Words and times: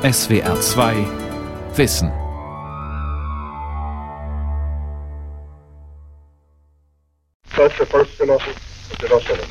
SWR 0.00 0.60
2 0.60 0.94
Wissen. 1.74 2.12
Deutsche 7.56 7.84
Volksgenossen 7.84 8.52
und 8.90 8.98
Genossinnen. 9.00 9.46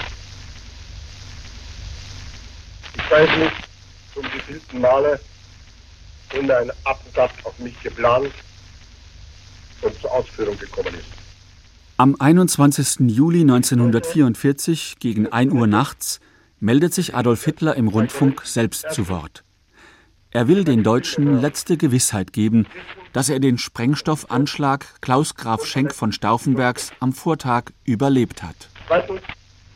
Ich 2.96 3.12
weiß 3.12 3.30
nicht, 3.40 3.52
zum 4.14 4.24
wievielten 4.24 4.80
Male 4.80 5.20
nun 6.34 6.50
ein 6.50 6.72
Attentat 6.86 7.32
auf 7.44 7.60
mich 7.60 7.78
geplant 7.84 8.32
und 9.82 10.00
zur 10.00 10.12
Ausführung 10.14 10.58
gekommen 10.58 10.94
ist. 10.94 11.08
Am 11.98 12.16
21. 12.18 13.10
Juli 13.10 13.42
1944 13.42 14.96
gegen 15.00 15.28
1 15.28 15.52
Uhr 15.52 15.68
nachts 15.68 16.22
meldet 16.62 16.94
sich 16.94 17.16
Adolf 17.16 17.44
Hitler 17.44 17.76
im 17.76 17.90
Rundfunk 17.90 18.44
selbst 18.46 18.90
zu 18.92 19.10
Wort. 19.10 19.44
Er 20.32 20.48
will 20.50 20.66
den 20.66 20.84
Deutschen 20.84 21.40
letzte 21.40 21.78
Gewissheit 21.78 22.34
geben, 22.34 22.68
dass 23.14 23.30
er 23.30 23.40
den 23.40 23.58
Sprengstoffanschlag 23.58 25.02
Klaus 25.02 25.36
Graf 25.36 25.66
Schenk 25.66 25.96
von 25.96 26.12
Stauffenbergs 26.12 26.92
am 27.00 27.14
Vortag 27.14 27.72
überlebt 27.86 28.44
hat. 28.44 28.70
Zweitens, 28.88 29.22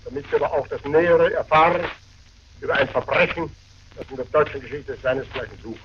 damit 0.03 0.29
wir 0.29 0.43
aber 0.43 0.53
auch 0.53 0.67
das 0.67 0.83
Nähere 0.83 1.33
erfahren 1.33 1.81
über 2.59 2.73
ein 2.73 2.87
Verbrechen, 2.89 3.49
das 3.95 4.05
in 4.09 4.17
der 4.17 4.25
deutschen 4.25 4.61
Geschichte 4.61 4.97
seinesgleichen 5.01 5.57
sucht. 5.63 5.79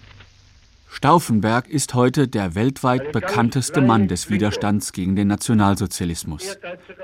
Stauffenberg 0.89 1.69
ist 1.69 1.95
heute 1.95 2.27
der 2.27 2.55
weltweit 2.55 3.13
bekannteste 3.13 3.81
Mann 3.81 4.09
des 4.09 4.31
Widerstands 4.31 4.93
gegen 4.93 5.15
den 5.15 5.29
Nationalsozialismus. 5.29 6.59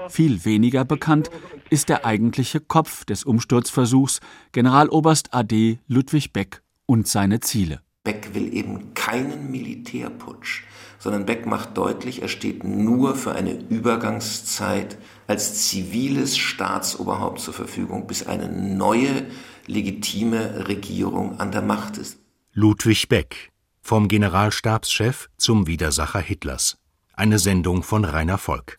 Viel 0.08 0.44
weniger 0.44 0.84
bekannt 0.84 1.30
ist 1.70 1.88
der 1.88 2.04
eigentliche 2.04 2.60
Kopf 2.60 3.04
des 3.04 3.24
Umsturzversuchs, 3.24 4.20
Generaloberst 4.52 5.34
AD 5.34 5.78
Ludwig 5.88 6.32
Beck 6.32 6.62
und 6.92 7.08
seine 7.08 7.40
Ziele. 7.40 7.80
Beck 8.04 8.34
will 8.34 8.52
eben 8.52 8.92
keinen 8.92 9.50
Militärputsch, 9.50 10.64
sondern 10.98 11.24
Beck 11.24 11.46
macht 11.46 11.78
deutlich, 11.78 12.20
er 12.20 12.28
steht 12.28 12.64
nur 12.64 13.14
für 13.14 13.32
eine 13.32 13.54
Übergangszeit 13.54 14.98
als 15.26 15.68
ziviles 15.68 16.36
Staatsoberhaupt 16.36 17.40
zur 17.40 17.54
Verfügung, 17.54 18.06
bis 18.06 18.26
eine 18.26 18.50
neue, 18.50 19.24
legitime 19.66 20.68
Regierung 20.68 21.40
an 21.40 21.50
der 21.50 21.62
Macht 21.62 21.96
ist. 21.96 22.18
Ludwig 22.52 23.08
Beck 23.08 23.52
vom 23.80 24.08
Generalstabschef 24.08 25.30
zum 25.38 25.66
Widersacher 25.66 26.20
Hitlers. 26.20 26.76
Eine 27.14 27.38
Sendung 27.38 27.82
von 27.82 28.04
Rainer 28.04 28.36
Volk. 28.36 28.78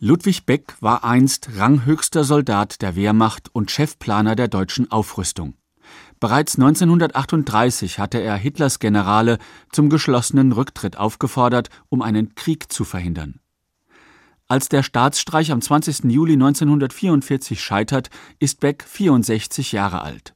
Ludwig 0.00 0.44
Beck 0.44 0.74
war 0.80 1.04
einst 1.04 1.50
ranghöchster 1.56 2.24
Soldat 2.24 2.82
der 2.82 2.96
Wehrmacht 2.96 3.48
und 3.52 3.70
Chefplaner 3.70 4.34
der 4.34 4.48
deutschen 4.48 4.90
Aufrüstung. 4.90 5.57
Bereits 6.20 6.56
1938 6.56 7.98
hatte 7.98 8.18
er 8.18 8.36
Hitlers 8.36 8.80
Generale 8.80 9.38
zum 9.70 9.88
geschlossenen 9.88 10.52
Rücktritt 10.52 10.96
aufgefordert, 10.96 11.70
um 11.88 12.02
einen 12.02 12.34
Krieg 12.34 12.72
zu 12.72 12.84
verhindern. 12.84 13.40
Als 14.48 14.68
der 14.68 14.82
Staatsstreich 14.82 15.52
am 15.52 15.60
20. 15.60 16.04
Juli 16.04 16.32
1944 16.32 17.62
scheitert, 17.62 18.08
ist 18.38 18.60
Beck 18.60 18.82
64 18.82 19.72
Jahre 19.72 20.02
alt. 20.02 20.34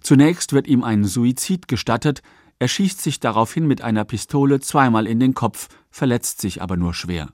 Zunächst 0.00 0.52
wird 0.52 0.66
ihm 0.66 0.82
ein 0.82 1.04
Suizid 1.04 1.68
gestattet, 1.68 2.22
er 2.58 2.68
schießt 2.68 3.00
sich 3.00 3.20
daraufhin 3.20 3.66
mit 3.66 3.82
einer 3.82 4.04
Pistole 4.04 4.60
zweimal 4.60 5.06
in 5.06 5.20
den 5.20 5.34
Kopf, 5.34 5.68
verletzt 5.90 6.40
sich 6.40 6.60
aber 6.60 6.76
nur 6.76 6.92
schwer. 6.92 7.28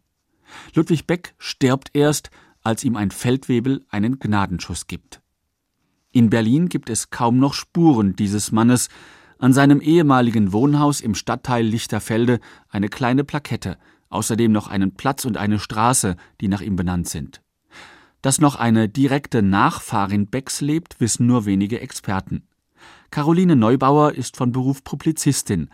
Ludwig 0.74 1.06
Beck 1.06 1.34
stirbt 1.38 1.90
erst, 1.94 2.30
als 2.62 2.84
ihm 2.84 2.96
ein 2.96 3.10
Feldwebel 3.10 3.84
einen 3.88 4.18
Gnadenschuss 4.18 4.86
gibt. 4.86 5.20
In 6.16 6.30
Berlin 6.30 6.70
gibt 6.70 6.88
es 6.88 7.10
kaum 7.10 7.38
noch 7.38 7.52
Spuren 7.52 8.16
dieses 8.16 8.50
Mannes, 8.50 8.88
an 9.38 9.52
seinem 9.52 9.82
ehemaligen 9.82 10.54
Wohnhaus 10.54 11.02
im 11.02 11.14
Stadtteil 11.14 11.62
Lichterfelde 11.62 12.40
eine 12.70 12.88
kleine 12.88 13.22
Plakette, 13.22 13.76
außerdem 14.08 14.50
noch 14.50 14.68
einen 14.68 14.94
Platz 14.94 15.26
und 15.26 15.36
eine 15.36 15.58
Straße, 15.58 16.16
die 16.40 16.48
nach 16.48 16.62
ihm 16.62 16.74
benannt 16.74 17.06
sind. 17.06 17.42
Dass 18.22 18.40
noch 18.40 18.56
eine 18.56 18.88
direkte 18.88 19.42
Nachfahrin 19.42 20.28
Becks 20.28 20.62
lebt, 20.62 21.00
wissen 21.00 21.26
nur 21.26 21.44
wenige 21.44 21.80
Experten. 21.82 22.48
Caroline 23.10 23.54
Neubauer 23.54 24.12
ist 24.14 24.38
von 24.38 24.52
Beruf 24.52 24.84
Publizistin, 24.84 25.68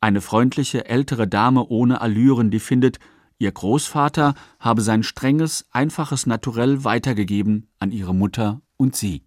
eine 0.00 0.20
freundliche 0.20 0.86
ältere 0.86 1.26
Dame 1.26 1.66
ohne 1.66 2.00
Allüren, 2.00 2.52
die 2.52 2.60
findet, 2.60 3.00
ihr 3.38 3.50
Großvater 3.50 4.34
habe 4.60 4.82
sein 4.82 5.02
strenges, 5.02 5.66
einfaches 5.72 6.26
Naturell 6.26 6.84
weitergegeben 6.84 7.66
an 7.80 7.90
ihre 7.90 8.14
Mutter 8.14 8.60
und 8.76 8.94
sie. 8.94 9.24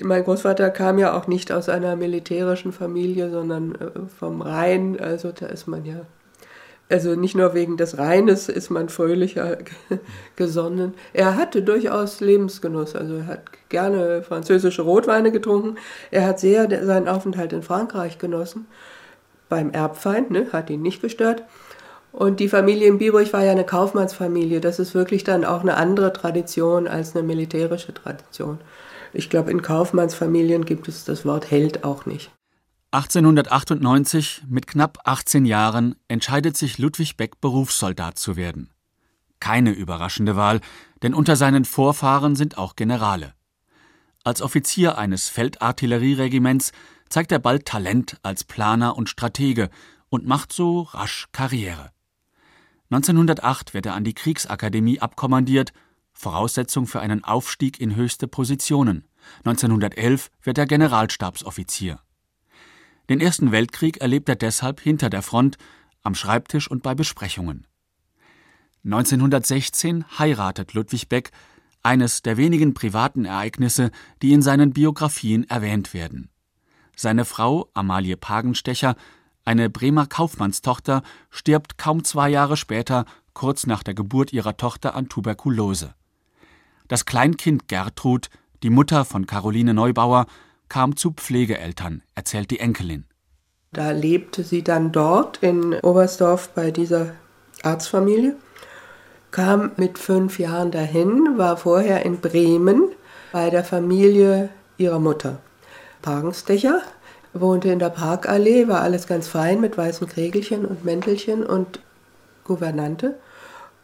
Mein 0.00 0.24
Großvater 0.24 0.70
kam 0.70 0.98
ja 0.98 1.16
auch 1.16 1.26
nicht 1.26 1.50
aus 1.50 1.68
einer 1.68 1.96
militärischen 1.96 2.72
Familie, 2.72 3.30
sondern 3.30 3.74
äh, 3.74 3.90
vom 4.18 4.42
Rhein. 4.42 4.98
Also 5.00 5.32
da 5.32 5.46
ist 5.46 5.66
man 5.66 5.84
ja 5.84 6.06
also 6.90 7.14
nicht 7.14 7.36
nur 7.36 7.52
wegen 7.52 7.76
des 7.76 7.98
Rheines 7.98 8.48
ist 8.48 8.70
man 8.70 8.88
fröhlicher 8.88 9.58
gesonnen. 10.36 10.94
Er 11.12 11.36
hatte 11.36 11.62
durchaus 11.62 12.20
Lebensgenuss. 12.20 12.96
Also 12.96 13.16
er 13.16 13.26
hat 13.26 13.42
gerne 13.68 14.22
französische 14.22 14.82
Rotweine 14.82 15.30
getrunken. 15.30 15.76
Er 16.10 16.26
hat 16.26 16.40
sehr 16.40 16.68
seinen 16.84 17.08
Aufenthalt 17.08 17.52
in 17.52 17.62
Frankreich 17.62 18.18
genossen. 18.18 18.66
Beim 19.50 19.70
Erbfeind, 19.70 20.30
ne, 20.30 20.46
hat 20.52 20.70
ihn 20.70 20.82
nicht 20.82 21.02
gestört. 21.02 21.42
Und 22.12 22.40
die 22.40 22.48
Familie 22.48 22.88
in 22.88 22.98
Biburg 22.98 23.32
war 23.34 23.44
ja 23.44 23.52
eine 23.52 23.64
Kaufmannsfamilie. 23.64 24.60
Das 24.60 24.78
ist 24.78 24.94
wirklich 24.94 25.24
dann 25.24 25.44
auch 25.44 25.60
eine 25.60 25.76
andere 25.76 26.12
Tradition 26.14 26.88
als 26.88 27.14
eine 27.14 27.22
militärische 27.22 27.92
Tradition. 27.92 28.58
Ich 29.18 29.28
glaube, 29.28 29.50
in 29.50 29.62
Kaufmannsfamilien 29.62 30.64
gibt 30.64 30.86
es 30.86 31.02
das 31.02 31.24
Wort 31.24 31.50
Held 31.50 31.82
auch 31.82 32.06
nicht. 32.06 32.30
1898, 32.92 34.44
mit 34.48 34.68
knapp 34.68 35.00
18 35.02 35.44
Jahren, 35.44 35.96
entscheidet 36.06 36.56
sich 36.56 36.78
Ludwig 36.78 37.16
Beck, 37.16 37.40
Berufssoldat 37.40 38.16
zu 38.16 38.36
werden. 38.36 38.70
Keine 39.40 39.72
überraschende 39.72 40.36
Wahl, 40.36 40.60
denn 41.02 41.14
unter 41.14 41.34
seinen 41.34 41.64
Vorfahren 41.64 42.36
sind 42.36 42.58
auch 42.58 42.76
Generale. 42.76 43.34
Als 44.22 44.40
Offizier 44.40 44.98
eines 44.98 45.28
Feldartillerieregiments 45.28 46.70
zeigt 47.08 47.32
er 47.32 47.40
bald 47.40 47.66
Talent 47.66 48.18
als 48.22 48.44
Planer 48.44 48.96
und 48.96 49.08
Stratege 49.08 49.68
und 50.10 50.28
macht 50.28 50.52
so 50.52 50.82
rasch 50.82 51.26
Karriere. 51.32 51.90
1908 52.90 53.74
wird 53.74 53.86
er 53.86 53.94
an 53.94 54.04
die 54.04 54.14
Kriegsakademie 54.14 55.00
abkommandiert, 55.00 55.72
Voraussetzung 56.18 56.88
für 56.88 56.98
einen 56.98 57.22
Aufstieg 57.22 57.80
in 57.80 57.94
höchste 57.94 58.26
Positionen. 58.26 59.04
1911 59.44 60.32
wird 60.42 60.58
er 60.58 60.66
Generalstabsoffizier. 60.66 62.00
Den 63.08 63.20
Ersten 63.20 63.52
Weltkrieg 63.52 63.98
erlebt 63.98 64.28
er 64.28 64.34
deshalb 64.34 64.80
hinter 64.80 65.10
der 65.10 65.22
Front, 65.22 65.58
am 66.02 66.16
Schreibtisch 66.16 66.68
und 66.68 66.82
bei 66.82 66.96
Besprechungen. 66.96 67.68
1916 68.84 70.18
heiratet 70.18 70.74
Ludwig 70.74 71.08
Beck, 71.08 71.30
eines 71.84 72.20
der 72.22 72.36
wenigen 72.36 72.74
privaten 72.74 73.24
Ereignisse, 73.24 73.92
die 74.20 74.32
in 74.32 74.42
seinen 74.42 74.72
Biografien 74.72 75.48
erwähnt 75.48 75.94
werden. 75.94 76.30
Seine 76.96 77.26
Frau, 77.26 77.70
Amalie 77.74 78.16
Pagenstecher, 78.16 78.96
eine 79.44 79.70
Bremer 79.70 80.06
Kaufmannstochter, 80.06 81.02
stirbt 81.30 81.78
kaum 81.78 82.02
zwei 82.02 82.28
Jahre 82.28 82.56
später, 82.56 83.04
kurz 83.34 83.68
nach 83.68 83.84
der 83.84 83.94
Geburt 83.94 84.32
ihrer 84.32 84.56
Tochter 84.56 84.96
an 84.96 85.08
Tuberkulose. 85.08 85.94
Das 86.88 87.04
Kleinkind 87.04 87.68
Gertrud, 87.68 88.30
die 88.62 88.70
Mutter 88.70 89.04
von 89.04 89.26
Caroline 89.26 89.74
Neubauer, 89.74 90.26
kam 90.70 90.96
zu 90.96 91.12
Pflegeeltern, 91.12 92.02
erzählt 92.14 92.50
die 92.50 92.60
Enkelin. 92.60 93.04
Da 93.72 93.90
lebte 93.90 94.42
sie 94.42 94.62
dann 94.62 94.92
dort 94.92 95.38
in 95.42 95.74
Oberstdorf 95.74 96.48
bei 96.54 96.70
dieser 96.70 97.12
Arztfamilie, 97.62 98.36
kam 99.30 99.72
mit 99.76 99.98
fünf 99.98 100.38
Jahren 100.38 100.70
dahin, 100.70 101.36
war 101.36 101.58
vorher 101.58 102.06
in 102.06 102.20
Bremen 102.20 102.88
bei 103.32 103.50
der 103.50 103.64
Familie 103.64 104.48
ihrer 104.78 104.98
Mutter. 104.98 105.40
Pagenstecher 106.00 106.80
wohnte 107.34 107.68
in 107.68 107.78
der 107.78 107.90
Parkallee, 107.90 108.68
war 108.68 108.80
alles 108.80 109.06
ganz 109.06 109.28
fein 109.28 109.60
mit 109.60 109.76
weißen 109.76 110.08
Krägelchen 110.08 110.64
und 110.64 110.86
Mäntelchen 110.86 111.44
und 111.44 111.80
Gouvernante. 112.44 113.18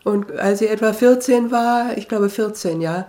Und 0.05 0.33
als 0.33 0.61
sie 0.61 0.69
etwa 0.69 0.93
14 0.93 1.51
war, 1.51 1.99
ich 1.99 2.09
glaube 2.09 2.31
14, 2.31 2.81
ja, 2.81 3.09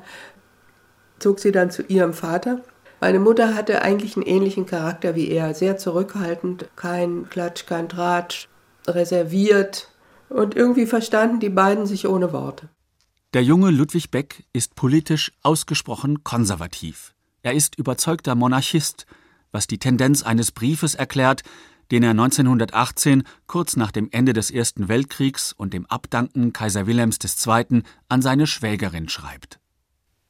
zog 1.20 1.40
sie 1.40 1.52
dann 1.52 1.70
zu 1.70 1.84
ihrem 1.84 2.14
Vater 2.14 2.64
meine 3.06 3.20
Mutter 3.20 3.56
hatte 3.56 3.82
eigentlich 3.82 4.16
einen 4.16 4.26
ähnlichen 4.26 4.66
Charakter 4.66 5.16
wie 5.16 5.30
er, 5.30 5.54
sehr 5.54 5.78
zurückhaltend, 5.78 6.70
kein 6.76 7.30
Klatsch, 7.30 7.66
kein 7.66 7.90
Tratsch, 7.90 8.48
reserviert 8.88 9.90
und 10.30 10.56
irgendwie 10.56 10.86
verstanden 10.86 11.40
die 11.40 11.50
beiden 11.50 11.86
sich 11.86 12.08
ohne 12.08 12.32
Worte. 12.34 12.70
Der 13.34 13.44
junge 13.44 13.70
Ludwig 13.70 14.12
Beck 14.12 14.46
ist 14.54 14.76
politisch 14.76 15.32
ausgesprochen 15.44 16.24
konservativ. 16.24 17.14
Er 17.44 17.54
ist 17.54 17.78
überzeugter 17.78 18.34
Monarchist, 18.34 19.06
was 19.52 19.68
die 19.68 19.78
Tendenz 19.78 20.24
eines 20.24 20.52
Briefes 20.52 20.96
erklärt, 20.96 21.44
den 21.92 22.04
er 22.04 22.12
1918, 22.12 23.24
kurz 23.48 23.76
nach 23.76 23.92
dem 23.92 24.10
Ende 24.12 24.34
des 24.34 24.52
Ersten 24.52 24.88
Weltkriegs 24.88 25.54
und 25.54 25.74
dem 25.74 25.86
Abdanken 25.86 26.54
Kaiser 26.54 26.88
Wilhelms 26.88 27.20
II., 27.24 27.84
an 28.10 28.22
seine 28.22 28.48
Schwägerin 28.48 29.10
schreibt. 29.10 29.60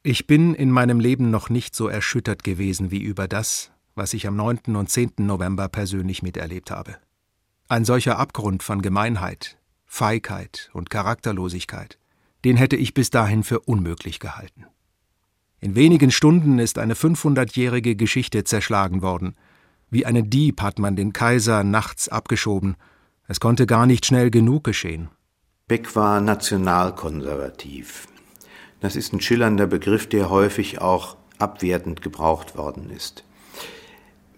Ich 0.02 0.26
bin 0.26 0.54
in 0.54 0.70
meinem 0.70 1.00
Leben 1.00 1.30
noch 1.30 1.50
nicht 1.50 1.74
so 1.74 1.88
erschüttert 1.88 2.44
gewesen 2.44 2.90
wie 2.90 3.02
über 3.02 3.26
das, 3.26 3.72
was 3.94 4.14
ich 4.14 4.26
am 4.26 4.36
9. 4.36 4.76
und 4.76 4.88
10. 4.88 5.14
November 5.18 5.68
persönlich 5.68 6.22
miterlebt 6.22 6.70
habe. 6.70 6.96
Ein 7.68 7.84
solcher 7.84 8.18
Abgrund 8.18 8.62
von 8.62 8.82
Gemeinheit, 8.82 9.58
Feigheit 9.84 10.70
und 10.72 10.90
Charakterlosigkeit, 10.90 11.98
den 12.44 12.56
hätte 12.56 12.76
ich 12.76 12.94
bis 12.94 13.10
dahin 13.10 13.42
für 13.42 13.60
unmöglich 13.60 14.20
gehalten. 14.20 14.66
In 15.58 15.74
wenigen 15.74 16.12
Stunden 16.12 16.58
ist 16.58 16.78
eine 16.78 16.94
500-jährige 16.94 17.96
Geschichte 17.96 18.44
zerschlagen 18.44 19.02
worden. 19.02 19.34
Wie 19.90 20.04
einen 20.04 20.30
Dieb 20.30 20.62
hat 20.62 20.78
man 20.78 20.96
den 20.96 21.12
Kaiser 21.12 21.62
nachts 21.62 22.08
abgeschoben. 22.08 22.76
Es 23.28 23.40
konnte 23.40 23.66
gar 23.66 23.86
nicht 23.86 24.06
schnell 24.06 24.30
genug 24.30 24.64
geschehen. 24.64 25.08
Beck 25.68 25.96
war 25.96 26.20
nationalkonservativ. 26.20 28.08
Das 28.80 28.96
ist 28.96 29.12
ein 29.12 29.20
schillernder 29.20 29.66
Begriff, 29.66 30.08
der 30.08 30.30
häufig 30.30 30.80
auch 30.80 31.16
abwertend 31.38 32.02
gebraucht 32.02 32.56
worden 32.56 32.90
ist. 32.90 33.24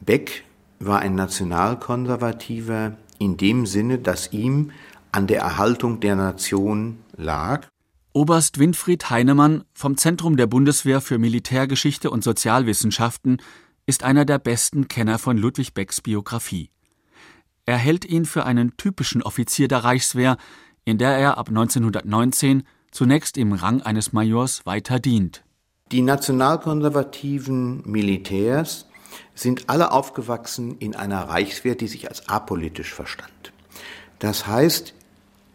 Beck 0.01 0.45
war 0.79 1.01
ein 1.01 1.15
Nationalkonservativer 1.15 2.97
in 3.19 3.37
dem 3.37 3.67
Sinne, 3.67 3.99
dass 3.99 4.33
ihm 4.33 4.71
an 5.13 5.27
der 5.27 5.41
Erhaltung 5.41 6.01
der 6.01 6.17
Nation 6.17 6.99
lag. 7.17 7.67
Oberst 8.13 8.59
Winfried 8.59 9.11
Heinemann 9.11 9.65
vom 9.75 9.97
Zentrum 9.97 10.37
der 10.37 10.47
Bundeswehr 10.47 11.01
für 11.01 11.19
Militärgeschichte 11.19 12.11
und 12.11 12.25
Sozialwissenschaften 12.25 13.39
ist 13.89 14.05
einer 14.05 14.27
der 14.27 14.39
besten 14.39 14.87
Kenner 14.87 15.19
von 15.19 15.39
Ludwig 15.39 15.73
Becks 15.73 16.03
Biografie. 16.03 16.69
Er 17.65 17.79
hält 17.79 18.05
ihn 18.05 18.27
für 18.27 18.45
einen 18.45 18.77
typischen 18.77 19.23
Offizier 19.23 19.67
der 19.67 19.79
Reichswehr, 19.79 20.37
in 20.85 20.99
der 20.99 21.17
er 21.17 21.39
ab 21.39 21.49
1919 21.49 22.65
zunächst 22.91 23.39
im 23.39 23.55
Rang 23.55 23.81
eines 23.81 24.13
Majors 24.13 24.67
weiter 24.67 25.01
dient. 25.01 25.43
Die 25.91 26.03
nationalkonservativen 26.03 27.81
Militärs 27.91 28.85
sind 29.35 29.71
alle 29.71 29.91
aufgewachsen 29.91 30.77
in 30.81 30.95
einer 30.95 31.23
Reichswehr, 31.23 31.75
die 31.75 31.89
sich 31.89 32.11
als 32.11 32.29
apolitisch 32.29 32.93
verstand. 32.93 33.53
Das 34.19 34.47
heißt, 34.47 34.93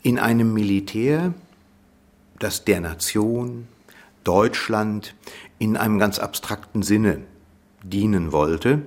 in 0.01 0.17
einem 0.17 0.55
Militär, 0.55 1.35
das 2.39 2.65
der 2.65 2.81
Nation, 2.81 3.67
Deutschland 4.23 5.13
in 5.59 5.77
einem 5.77 5.99
ganz 5.99 6.17
abstrakten 6.17 6.81
Sinne 6.81 7.21
dienen 7.83 8.31
wollte, 8.31 8.81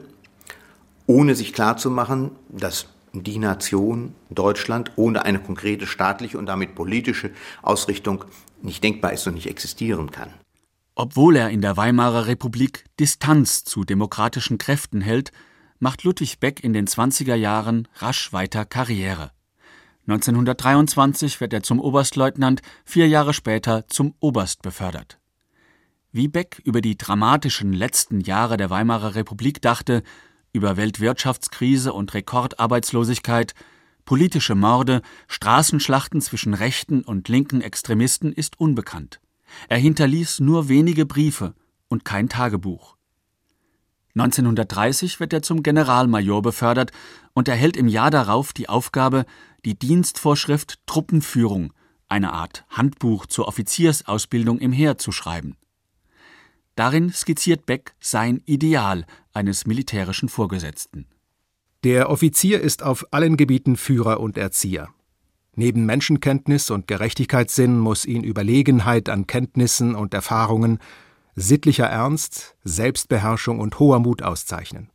ohne 1.07 1.35
sich 1.35 1.53
klarzumachen, 1.53 2.31
dass 2.49 2.87
die 3.13 3.39
Nation 3.39 4.15
Deutschland 4.31 4.93
ohne 4.97 5.25
eine 5.25 5.39
konkrete 5.39 5.87
staatliche 5.87 6.39
und 6.39 6.47
damit 6.47 6.75
politische 6.75 7.31
Ausrichtung 7.63 8.25
nicht 8.63 8.83
denkbar 8.83 9.13
ist 9.13 9.27
und 9.27 9.35
nicht 9.35 9.47
existieren 9.47 10.11
kann. 10.11 10.31
Obwohl 10.95 11.37
er 11.37 11.51
in 11.51 11.61
der 11.61 11.77
Weimarer 11.77 12.27
Republik 12.27 12.85
Distanz 12.99 13.65
zu 13.65 13.85
demokratischen 13.85 14.59
Kräften 14.59 15.01
hält, 15.01 15.31
macht 15.79 16.05
Ludwig 16.05 16.41
Beck 16.41 16.65
in 16.65 16.73
den 16.73 16.87
20er 16.87 17.35
Jahren 17.35 17.87
rasch 17.97 18.33
weiter 18.33 18.65
Karriere. 18.65 19.31
1923 20.09 21.41
wird 21.41 21.53
er 21.53 21.63
zum 21.63 21.81
Oberstleutnant, 21.81 22.63
vier 22.85 23.09
Jahre 23.09 23.35
später 23.35 23.87
zum 23.89 24.15
Oberst 24.21 24.63
befördert. 24.63 25.19
Wie 26.17 26.29
Beck 26.29 26.63
über 26.65 26.81
die 26.81 26.97
dramatischen 26.97 27.75
letzten 27.75 28.21
Jahre 28.21 28.57
der 28.57 28.71
Weimarer 28.71 29.17
Republik 29.17 29.61
dachte, 29.61 30.03
über 30.51 30.79
Weltwirtschaftskrise 30.79 31.93
und 31.93 32.15
Rekordarbeitslosigkeit, 32.15 33.53
politische 34.07 34.55
Morde, 34.55 35.03
Straßenschlachten 35.29 36.23
zwischen 36.23 36.55
rechten 36.55 37.03
und 37.03 37.29
linken 37.29 37.61
Extremisten 37.61 38.33
ist 38.33 38.59
unbekannt. 38.59 39.21
Er 39.69 39.77
hinterließ 39.77 40.41
nur 40.41 40.71
wenige 40.71 41.05
Briefe 41.05 41.55
und 41.89 42.07
kein 42.07 42.31
Tagebuch. 42.31 42.97
1930 44.15 45.21
wird 45.21 45.35
er 45.35 45.43
zum 45.43 45.63
Generalmajor 45.63 46.41
befördert 46.41 46.93
und 47.35 47.47
erhält 47.47 47.77
im 47.77 47.89
Jahr 47.89 48.11
darauf 48.11 48.55
die 48.55 48.71
Aufgabe, 48.71 49.27
die 49.67 49.79
Dienstvorschrift 49.79 50.79
Truppenführung, 50.87 51.75
eine 52.09 52.33
Art 52.33 52.65
Handbuch 52.71 53.27
zur 53.27 53.49
Offiziersausbildung 53.49 54.61
im 54.61 54.73
Heer, 54.73 54.97
zu 54.97 55.13
schreiben. 55.13 55.59
Darin 56.77 57.11
skizziert 57.11 57.65
Beck 57.65 57.95
sein 58.01 58.43
Ideal 58.45 59.07
eines 59.33 59.67
militärischen 59.67 60.29
Vorgesetzten. 60.29 61.07
Der 61.85 62.11
Offizier 62.11 62.61
ist 62.61 62.83
auf 62.83 63.07
allen 63.13 63.39
Gebieten 63.39 63.77
Führer 63.77 64.21
und 64.21 64.37
Erzieher. 64.37 64.91
Neben 65.55 65.87
Menschenkenntnis 65.87 66.71
und 66.71 66.87
Gerechtigkeitssinn 66.87 67.79
muss 67.79 68.05
ihn 68.05 68.23
Überlegenheit 68.23 69.09
an 69.09 69.27
Kenntnissen 69.27 69.95
und 69.95 70.13
Erfahrungen, 70.13 70.79
sittlicher 71.35 71.87
Ernst, 71.87 72.57
Selbstbeherrschung 72.65 73.59
und 73.59 73.79
hoher 73.79 73.99
Mut 73.99 74.23
auszeichnen. 74.23 74.91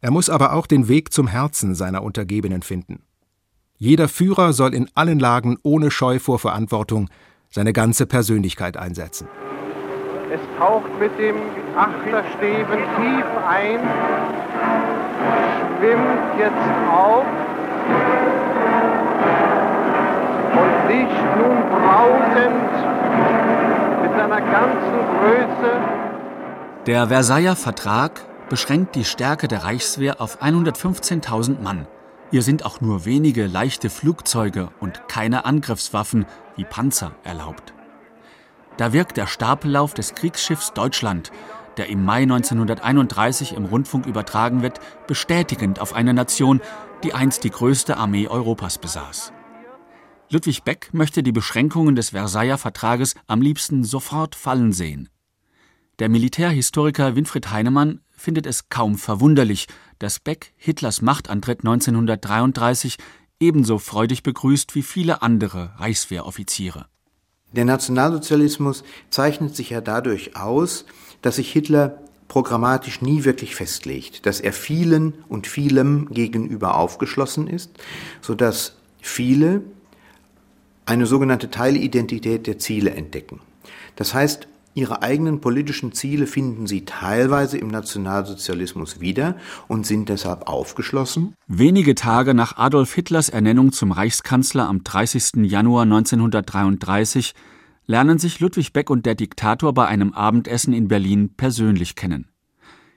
Er 0.00 0.10
muss 0.10 0.28
aber 0.28 0.54
auch 0.54 0.66
den 0.66 0.88
Weg 0.88 1.12
zum 1.12 1.28
Herzen 1.28 1.76
seiner 1.76 2.02
Untergebenen 2.02 2.62
finden. 2.62 3.04
Jeder 3.76 4.08
Führer 4.08 4.52
soll 4.52 4.74
in 4.74 4.90
allen 4.94 5.20
Lagen 5.20 5.56
ohne 5.62 5.92
Scheu 5.92 6.18
vor 6.18 6.40
Verantwortung 6.40 7.08
seine 7.48 7.72
ganze 7.72 8.06
Persönlichkeit 8.06 8.76
einsetzen. 8.76 9.28
Es 10.32 10.40
taucht 10.60 10.96
mit 11.00 11.18
dem 11.18 11.34
Achterstäben 11.76 12.78
tief 12.96 13.24
ein, 13.48 13.80
schwimmt 15.58 16.38
jetzt 16.38 16.70
auf 16.88 17.24
und 20.52 20.88
liegt 20.88 21.20
nun 21.36 21.56
brausend 21.68 22.70
mit 24.02 24.12
seiner 24.16 24.40
ganzen 24.40 25.00
Größe. 25.18 25.72
Der 26.86 27.08
Versailler 27.08 27.56
Vertrag 27.56 28.20
beschränkt 28.48 28.94
die 28.94 29.04
Stärke 29.04 29.48
der 29.48 29.64
Reichswehr 29.64 30.20
auf 30.20 30.40
115.000 30.40 31.60
Mann. 31.60 31.88
Hier 32.30 32.42
sind 32.42 32.64
auch 32.64 32.80
nur 32.80 33.04
wenige 33.04 33.48
leichte 33.48 33.90
Flugzeuge 33.90 34.68
und 34.78 35.08
keine 35.08 35.44
Angriffswaffen 35.44 36.26
wie 36.54 36.64
Panzer 36.64 37.10
erlaubt. 37.24 37.74
Da 38.76 38.92
wirkt 38.92 39.16
der 39.16 39.26
Stapellauf 39.26 39.94
des 39.94 40.14
Kriegsschiffs 40.14 40.72
Deutschland, 40.72 41.30
der 41.76 41.88
im 41.88 42.04
Mai 42.04 42.22
1931 42.22 43.54
im 43.54 43.64
Rundfunk 43.64 44.06
übertragen 44.06 44.62
wird, 44.62 44.80
bestätigend 45.06 45.80
auf 45.80 45.94
eine 45.94 46.14
Nation, 46.14 46.60
die 47.02 47.14
einst 47.14 47.44
die 47.44 47.50
größte 47.50 47.96
Armee 47.96 48.28
Europas 48.28 48.78
besaß. 48.78 49.32
Ludwig 50.30 50.62
Beck 50.62 50.90
möchte 50.92 51.22
die 51.22 51.32
Beschränkungen 51.32 51.96
des 51.96 52.10
Versailler 52.10 52.58
Vertrages 52.58 53.14
am 53.26 53.42
liebsten 53.42 53.82
sofort 53.82 54.34
fallen 54.34 54.72
sehen. 54.72 55.08
Der 55.98 56.08
Militärhistoriker 56.08 57.16
Winfried 57.16 57.50
Heinemann 57.50 58.00
findet 58.10 58.46
es 58.46 58.68
kaum 58.68 58.96
verwunderlich, 58.96 59.66
dass 59.98 60.20
Beck 60.20 60.52
Hitlers 60.56 61.02
Machtantritt 61.02 61.60
1933 61.60 62.96
ebenso 63.40 63.78
freudig 63.78 64.22
begrüßt 64.22 64.74
wie 64.74 64.82
viele 64.82 65.22
andere 65.22 65.72
Reichswehroffiziere. 65.76 66.86
Der 67.52 67.64
Nationalsozialismus 67.64 68.84
zeichnet 69.10 69.56
sich 69.56 69.70
ja 69.70 69.80
dadurch 69.80 70.36
aus, 70.36 70.84
dass 71.22 71.36
sich 71.36 71.52
Hitler 71.52 71.98
programmatisch 72.28 73.02
nie 73.02 73.24
wirklich 73.24 73.56
festlegt, 73.56 74.24
dass 74.24 74.40
er 74.40 74.52
vielen 74.52 75.14
und 75.28 75.48
vielem 75.48 76.08
gegenüber 76.10 76.76
aufgeschlossen 76.76 77.48
ist, 77.48 77.72
so 78.20 78.34
dass 78.34 78.76
viele 79.00 79.62
eine 80.86 81.06
sogenannte 81.06 81.50
Teilidentität 81.50 82.46
der 82.46 82.58
Ziele 82.58 82.92
entdecken. 82.92 83.40
Das 83.96 84.14
heißt, 84.14 84.46
ihre 84.74 85.02
eigenen 85.02 85.40
politischen 85.40 85.92
Ziele 85.92 86.26
finden 86.26 86.66
sie 86.66 86.84
teilweise 86.84 87.58
im 87.58 87.68
Nationalsozialismus 87.68 89.00
wieder 89.00 89.36
und 89.68 89.86
sind 89.86 90.08
deshalb 90.08 90.48
aufgeschlossen. 90.48 91.34
Wenige 91.46 91.94
Tage 91.94 92.34
nach 92.34 92.56
Adolf 92.56 92.94
Hitlers 92.94 93.28
Ernennung 93.28 93.72
zum 93.72 93.92
Reichskanzler 93.92 94.68
am 94.68 94.84
30. 94.84 95.44
Januar 95.44 95.82
1933 95.82 97.34
lernen 97.86 98.18
sich 98.18 98.38
Ludwig 98.38 98.72
Beck 98.72 98.88
und 98.88 99.04
der 99.06 99.16
Diktator 99.16 99.74
bei 99.74 99.86
einem 99.86 100.12
Abendessen 100.12 100.72
in 100.72 100.86
Berlin 100.86 101.34
persönlich 101.36 101.96
kennen. 101.96 102.28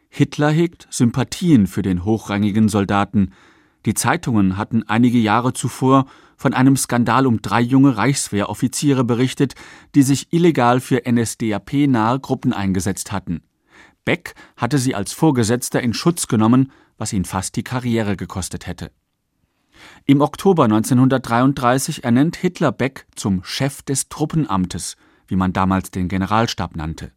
Hitler 0.09 0.51
hegt 0.51 0.87
Sympathien 0.91 1.65
für 1.65 1.81
den 1.81 2.05
hochrangigen 2.05 2.69
Soldaten. 2.69 3.31
Die 3.85 3.93
Zeitungen 3.93 4.57
hatten 4.57 4.83
einige 4.83 5.17
Jahre 5.17 5.53
zuvor 5.53 6.05
von 6.37 6.53
einem 6.53 6.77
Skandal 6.77 7.27
um 7.27 7.41
drei 7.41 7.61
junge 7.61 7.97
Reichswehroffiziere 7.97 9.03
berichtet, 9.03 9.55
die 9.95 10.03
sich 10.03 10.31
illegal 10.31 10.79
für 10.79 11.03
NSDAP-nahe 11.09 12.19
Gruppen 12.19 12.53
eingesetzt 12.53 13.11
hatten. 13.11 13.41
Beck 14.05 14.35
hatte 14.57 14.77
sie 14.77 14.95
als 14.95 15.13
Vorgesetzter 15.13 15.81
in 15.81 15.93
Schutz 15.93 16.27
genommen, 16.27 16.71
was 16.97 17.13
ihn 17.13 17.25
fast 17.25 17.55
die 17.55 17.63
Karriere 17.63 18.17
gekostet 18.17 18.67
hätte. 18.67 18.91
Im 20.05 20.21
Oktober 20.21 20.65
1933 20.65 22.03
ernennt 22.03 22.35
Hitler 22.35 22.71
Beck 22.71 23.07
zum 23.15 23.43
Chef 23.43 23.81
des 23.81 24.09
Truppenamtes, 24.09 24.95
wie 25.27 25.35
man 25.35 25.53
damals 25.53 25.91
den 25.91 26.07
Generalstab 26.07 26.75
nannte. 26.75 27.11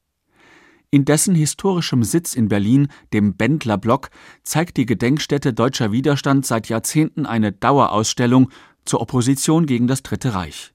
In 0.91 1.05
dessen 1.05 1.35
historischem 1.35 2.05
Sitz 2.05 2.35
in 2.35 2.49
Berlin, 2.49 2.89
dem 3.13 3.37
Bendler 3.37 3.77
Block, 3.77 4.11
zeigt 4.45 4.77
die 4.77 4.87
Gedenkstätte 4.87 5.53
Deutscher 5.53 5.91
Widerstand 5.93 6.47
seit 6.47 6.69
Jahrzehnten 6.69 7.27
eine 7.27 7.53
Dauerausstellung 7.53 8.51
zur 8.85 9.01
Opposition 9.01 9.67
gegen 9.67 9.89
das 9.89 10.03
Dritte 10.03 10.35
Reich. 10.35 10.73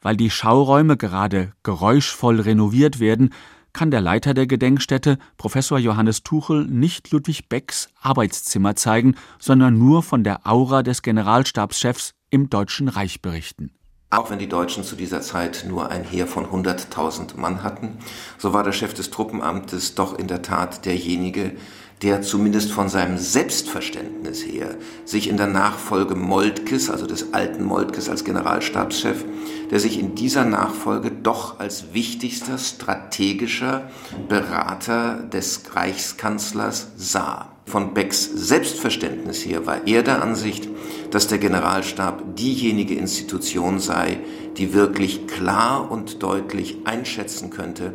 Weil 0.00 0.16
die 0.16 0.30
Schauräume 0.30 0.96
gerade 0.96 1.52
geräuschvoll 1.62 2.40
renoviert 2.40 2.98
werden, 2.98 3.34
kann 3.76 3.90
der 3.90 4.00
Leiter 4.00 4.32
der 4.32 4.46
Gedenkstätte, 4.46 5.18
Professor 5.36 5.78
Johannes 5.78 6.22
Tuchel, 6.22 6.64
nicht 6.64 7.10
Ludwig 7.10 7.50
Becks 7.50 7.90
Arbeitszimmer 8.00 8.74
zeigen, 8.74 9.16
sondern 9.38 9.76
nur 9.76 10.02
von 10.02 10.24
der 10.24 10.46
Aura 10.46 10.82
des 10.82 11.02
Generalstabschefs 11.02 12.14
im 12.30 12.48
Deutschen 12.48 12.88
Reich 12.88 13.20
berichten. 13.20 13.75
Auch 14.08 14.30
wenn 14.30 14.38
die 14.38 14.48
Deutschen 14.48 14.84
zu 14.84 14.94
dieser 14.94 15.20
Zeit 15.20 15.64
nur 15.68 15.90
ein 15.90 16.04
Heer 16.04 16.28
von 16.28 16.46
100.000 16.46 17.36
Mann 17.36 17.64
hatten, 17.64 17.98
so 18.38 18.52
war 18.52 18.62
der 18.62 18.70
Chef 18.70 18.94
des 18.94 19.10
Truppenamtes 19.10 19.96
doch 19.96 20.16
in 20.16 20.28
der 20.28 20.42
Tat 20.42 20.84
derjenige, 20.84 21.56
der 22.02 22.22
zumindest 22.22 22.70
von 22.70 22.88
seinem 22.88 23.18
Selbstverständnis 23.18 24.44
her 24.44 24.76
sich 25.04 25.28
in 25.28 25.36
der 25.36 25.48
Nachfolge 25.48 26.14
Moltkes, 26.14 26.88
also 26.88 27.04
des 27.04 27.34
alten 27.34 27.64
Moltkes 27.64 28.08
als 28.08 28.22
Generalstabschef, 28.22 29.24
der 29.72 29.80
sich 29.80 29.98
in 29.98 30.14
dieser 30.14 30.44
Nachfolge 30.44 31.10
doch 31.10 31.58
als 31.58 31.92
wichtigster 31.92 32.58
strategischer 32.58 33.90
Berater 34.28 35.16
des 35.32 35.62
Reichskanzlers 35.74 36.92
sah. 36.96 37.48
Von 37.64 37.94
Becks 37.94 38.24
Selbstverständnis 38.32 39.44
her 39.44 39.66
war 39.66 39.88
er 39.88 40.04
der 40.04 40.22
Ansicht, 40.22 40.68
dass 41.10 41.28
der 41.28 41.38
Generalstab 41.38 42.36
diejenige 42.36 42.94
Institution 42.94 43.78
sei, 43.78 44.20
die 44.56 44.72
wirklich 44.72 45.26
klar 45.26 45.90
und 45.90 46.22
deutlich 46.22 46.78
einschätzen 46.84 47.50
könnte, 47.50 47.94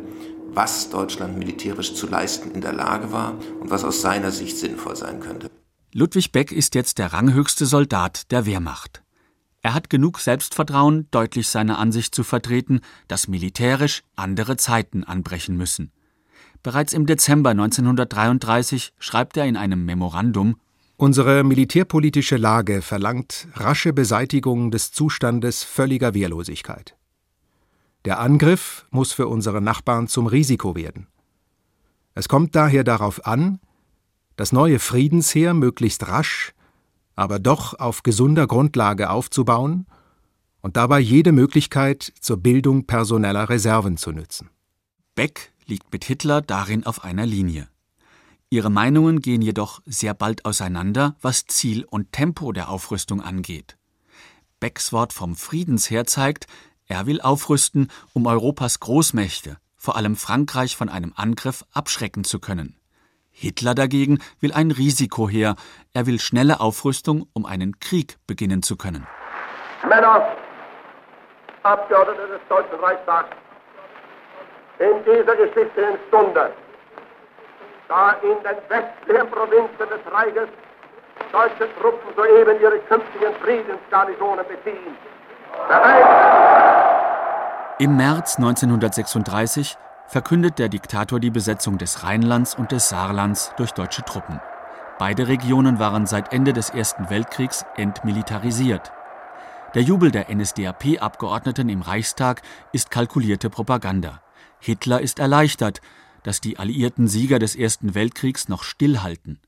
was 0.54 0.90
Deutschland 0.90 1.38
militärisch 1.38 1.94
zu 1.94 2.06
leisten 2.06 2.50
in 2.52 2.60
der 2.60 2.72
Lage 2.72 3.12
war 3.12 3.38
und 3.60 3.70
was 3.70 3.84
aus 3.84 4.02
seiner 4.02 4.30
Sicht 4.30 4.58
sinnvoll 4.58 4.96
sein 4.96 5.20
könnte. 5.20 5.50
Ludwig 5.92 6.32
Beck 6.32 6.52
ist 6.52 6.74
jetzt 6.74 6.98
der 6.98 7.12
ranghöchste 7.12 7.66
Soldat 7.66 8.30
der 8.30 8.46
Wehrmacht. 8.46 9.02
Er 9.60 9.74
hat 9.74 9.90
genug 9.90 10.18
Selbstvertrauen, 10.18 11.06
deutlich 11.10 11.48
seine 11.48 11.78
Ansicht 11.78 12.14
zu 12.14 12.24
vertreten, 12.24 12.80
dass 13.08 13.28
militärisch 13.28 14.02
andere 14.16 14.56
Zeiten 14.56 15.04
anbrechen 15.04 15.56
müssen. 15.56 15.92
Bereits 16.62 16.92
im 16.92 17.06
Dezember 17.06 17.50
1933 17.50 18.92
schreibt 18.98 19.36
er 19.36 19.46
in 19.46 19.56
einem 19.56 19.84
Memorandum 19.84 20.56
Unsere 20.96 21.42
militärpolitische 21.42 22.36
Lage 22.36 22.82
verlangt 22.82 23.48
rasche 23.54 23.92
Beseitigung 23.92 24.70
des 24.70 24.92
Zustandes 24.92 25.64
völliger 25.64 26.14
Wehrlosigkeit. 26.14 26.96
Der 28.04 28.20
Angriff 28.20 28.86
muss 28.90 29.12
für 29.12 29.28
unsere 29.28 29.60
Nachbarn 29.60 30.08
zum 30.08 30.26
Risiko 30.26 30.76
werden. 30.76 31.06
Es 32.14 32.28
kommt 32.28 32.54
daher 32.54 32.84
darauf 32.84 33.26
an, 33.26 33.60
das 34.36 34.52
neue 34.52 34.78
Friedensheer 34.78 35.54
möglichst 35.54 36.08
rasch, 36.08 36.52
aber 37.14 37.38
doch 37.38 37.78
auf 37.78 38.02
gesunder 38.02 38.46
Grundlage 38.46 39.10
aufzubauen 39.10 39.86
und 40.60 40.76
dabei 40.76 41.00
jede 41.00 41.32
Möglichkeit 41.32 42.12
zur 42.20 42.38
Bildung 42.38 42.86
personeller 42.86 43.48
Reserven 43.48 43.96
zu 43.96 44.12
nützen. 44.12 44.50
Beck 45.14 45.52
liegt 45.66 45.92
mit 45.92 46.04
Hitler 46.04 46.40
darin 46.40 46.86
auf 46.86 47.04
einer 47.04 47.26
Linie. 47.26 47.68
Ihre 48.52 48.68
Meinungen 48.68 49.22
gehen 49.22 49.40
jedoch 49.40 49.80
sehr 49.86 50.12
bald 50.12 50.44
auseinander, 50.44 51.16
was 51.22 51.46
Ziel 51.46 51.86
und 51.88 52.12
Tempo 52.12 52.52
der 52.52 52.68
Aufrüstung 52.68 53.22
angeht. 53.22 53.78
Becks 54.60 54.92
Wort 54.92 55.14
vom 55.14 55.36
Friedensheer 55.36 56.04
zeigt, 56.04 56.46
er 56.86 57.06
will 57.06 57.22
aufrüsten, 57.22 57.90
um 58.12 58.26
Europas 58.26 58.78
Großmächte, 58.78 59.56
vor 59.78 59.96
allem 59.96 60.16
Frankreich, 60.16 60.76
von 60.76 60.90
einem 60.90 61.14
Angriff 61.16 61.64
abschrecken 61.72 62.24
zu 62.24 62.40
können. 62.40 62.76
Hitler 63.30 63.74
dagegen 63.74 64.18
will 64.38 64.52
ein 64.52 64.70
Risiko 64.70 65.30
her, 65.30 65.56
er 65.94 66.04
will 66.04 66.20
schnelle 66.20 66.60
Aufrüstung, 66.60 67.26
um 67.32 67.46
einen 67.46 67.80
Krieg 67.80 68.18
beginnen 68.26 68.62
zu 68.62 68.76
können. 68.76 69.06
Männer, 69.88 70.36
Abgeordnete 71.62 72.28
des 72.28 72.40
Deutschen 72.50 72.78
Reichstags, 72.80 73.34
in 74.78 75.02
dieser 75.06 75.36
geschichtlichen 75.36 75.96
Stunde, 76.08 76.52
da 77.88 78.12
in 78.22 78.36
den 78.42 78.56
westlichen 78.68 79.30
Provinzen 79.30 79.88
des 79.88 80.12
Reiches 80.12 80.48
deutsche 81.30 81.68
Truppen 81.80 82.14
soeben 82.16 82.60
ihre 82.60 82.78
künftigen 82.80 83.34
Friedensgarnisonen 83.42 84.44
beziehen, 84.46 84.96
im 87.78 87.96
März 87.96 88.36
1936 88.36 89.76
verkündet 90.06 90.58
der 90.58 90.68
Diktator 90.68 91.20
die 91.20 91.30
Besetzung 91.30 91.78
des 91.78 92.04
Rheinlands 92.04 92.54
und 92.54 92.72
des 92.72 92.88
Saarlands 92.88 93.52
durch 93.56 93.72
deutsche 93.72 94.02
Truppen. 94.02 94.40
Beide 94.98 95.28
Regionen 95.28 95.78
waren 95.78 96.06
seit 96.06 96.32
Ende 96.32 96.52
des 96.52 96.70
Ersten 96.70 97.10
Weltkriegs 97.10 97.64
entmilitarisiert. 97.76 98.92
Der 99.74 99.82
Jubel 99.82 100.10
der 100.10 100.32
NSDAP-Abgeordneten 100.34 101.68
im 101.68 101.82
Reichstag 101.82 102.42
ist 102.72 102.90
kalkulierte 102.90 103.50
Propaganda. 103.50 104.20
Hitler 104.58 105.00
ist 105.00 105.18
erleichtert, 105.18 105.80
dass 106.22 106.40
die 106.40 106.58
alliierten 106.58 107.08
Sieger 107.08 107.38
des 107.38 107.56
Ersten 107.56 107.94
Weltkriegs 107.94 108.48
noch 108.48 108.62
stillhalten. 108.62 109.38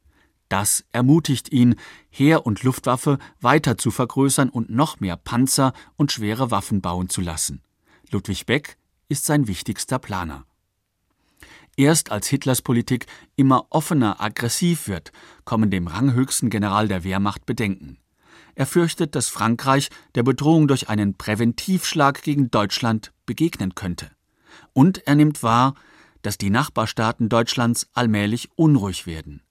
Das 0.48 0.84
ermutigt 0.92 1.50
ihn, 1.52 1.76
Heer 2.10 2.46
und 2.46 2.62
Luftwaffe 2.62 3.18
weiter 3.40 3.78
zu 3.78 3.90
vergrößern 3.90 4.50
und 4.50 4.70
noch 4.70 5.00
mehr 5.00 5.16
Panzer 5.16 5.72
und 5.96 6.12
schwere 6.12 6.50
Waffen 6.50 6.80
bauen 6.80 7.08
zu 7.08 7.20
lassen. 7.20 7.62
Ludwig 8.10 8.46
Beck 8.46 8.76
ist 9.08 9.24
sein 9.24 9.48
wichtigster 9.48 9.98
Planer. 9.98 10.44
Erst 11.76 12.12
als 12.12 12.28
Hitlers 12.28 12.62
Politik 12.62 13.06
immer 13.34 13.66
offener 13.70 14.20
aggressiv 14.20 14.86
wird, 14.86 15.12
kommen 15.44 15.70
dem 15.70 15.88
ranghöchsten 15.88 16.50
General 16.50 16.86
der 16.86 17.02
Wehrmacht 17.02 17.46
Bedenken. 17.46 17.98
Er 18.54 18.66
fürchtet, 18.66 19.16
dass 19.16 19.28
Frankreich 19.28 19.90
der 20.14 20.22
Bedrohung 20.22 20.68
durch 20.68 20.88
einen 20.88 21.14
Präventivschlag 21.14 22.22
gegen 22.22 22.50
Deutschland 22.50 23.12
begegnen 23.26 23.74
könnte. 23.74 24.10
Und 24.72 25.04
er 25.06 25.16
nimmt 25.16 25.42
wahr, 25.42 25.74
dass 26.24 26.38
die 26.38 26.50
Nachbarstaaten 26.50 27.28
Deutschlands 27.28 27.86
allmählich 27.92 28.48
unruhig 28.56 29.06
werden. 29.06 29.42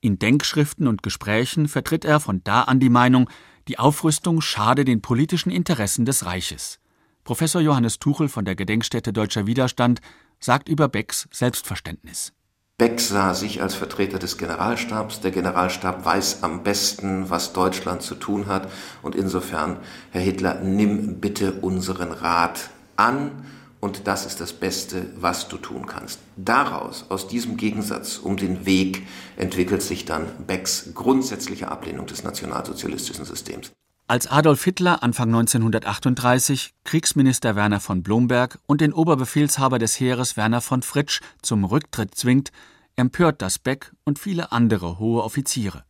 In 0.00 0.18
Denkschriften 0.18 0.88
und 0.88 1.02
Gesprächen 1.02 1.68
vertritt 1.68 2.04
er 2.04 2.18
von 2.18 2.42
da 2.42 2.62
an 2.62 2.80
die 2.80 2.90
Meinung, 2.90 3.28
die 3.68 3.78
Aufrüstung 3.78 4.40
schade 4.40 4.84
den 4.84 5.02
politischen 5.02 5.50
Interessen 5.50 6.04
des 6.04 6.24
Reiches. 6.24 6.80
Professor 7.24 7.60
Johannes 7.60 8.00
Tuchel 8.00 8.28
von 8.28 8.44
der 8.44 8.56
Gedenkstätte 8.56 9.12
Deutscher 9.12 9.46
Widerstand 9.46 10.00
sagt 10.40 10.68
über 10.68 10.88
Becks 10.88 11.28
Selbstverständnis. 11.30 12.32
Beck 12.78 12.98
sah 12.98 13.32
sich 13.34 13.62
als 13.62 13.74
Vertreter 13.76 14.18
des 14.18 14.38
Generalstabs. 14.38 15.20
Der 15.20 15.30
Generalstab 15.30 16.04
weiß 16.04 16.42
am 16.42 16.64
besten, 16.64 17.30
was 17.30 17.52
Deutschland 17.52 18.02
zu 18.02 18.16
tun 18.16 18.46
hat. 18.46 18.68
Und 19.02 19.14
insofern, 19.14 19.76
Herr 20.10 20.22
Hitler, 20.22 20.54
nimm 20.60 21.20
bitte 21.20 21.52
unseren 21.60 22.10
Rat 22.10 22.70
an 22.96 23.44
und 23.82 24.06
das 24.06 24.26
ist 24.26 24.40
das 24.40 24.52
Beste, 24.52 25.10
was 25.16 25.48
du 25.48 25.56
tun 25.56 25.86
kannst. 25.86 26.20
Daraus, 26.36 27.06
aus 27.08 27.26
diesem 27.26 27.56
Gegensatz 27.56 28.16
um 28.16 28.36
den 28.36 28.64
Weg, 28.64 29.04
entwickelt 29.36 29.82
sich 29.82 30.04
dann 30.04 30.28
Becks 30.46 30.90
grundsätzliche 30.94 31.68
Ablehnung 31.68 32.06
des 32.06 32.22
nationalsozialistischen 32.22 33.24
Systems. 33.24 33.72
Als 34.06 34.28
Adolf 34.28 34.62
Hitler 34.62 35.02
Anfang 35.02 35.30
1938 35.30 36.74
Kriegsminister 36.84 37.56
Werner 37.56 37.80
von 37.80 38.04
Blomberg 38.04 38.60
und 38.66 38.80
den 38.80 38.92
Oberbefehlshaber 38.92 39.80
des 39.80 39.98
Heeres 39.98 40.36
Werner 40.36 40.60
von 40.60 40.82
Fritsch 40.82 41.20
zum 41.42 41.64
Rücktritt 41.64 42.14
zwingt, 42.14 42.52
empört 42.94 43.42
das 43.42 43.58
Beck 43.58 43.92
und 44.04 44.20
viele 44.20 44.52
andere 44.52 45.00
hohe 45.00 45.24
Offiziere. 45.24 45.82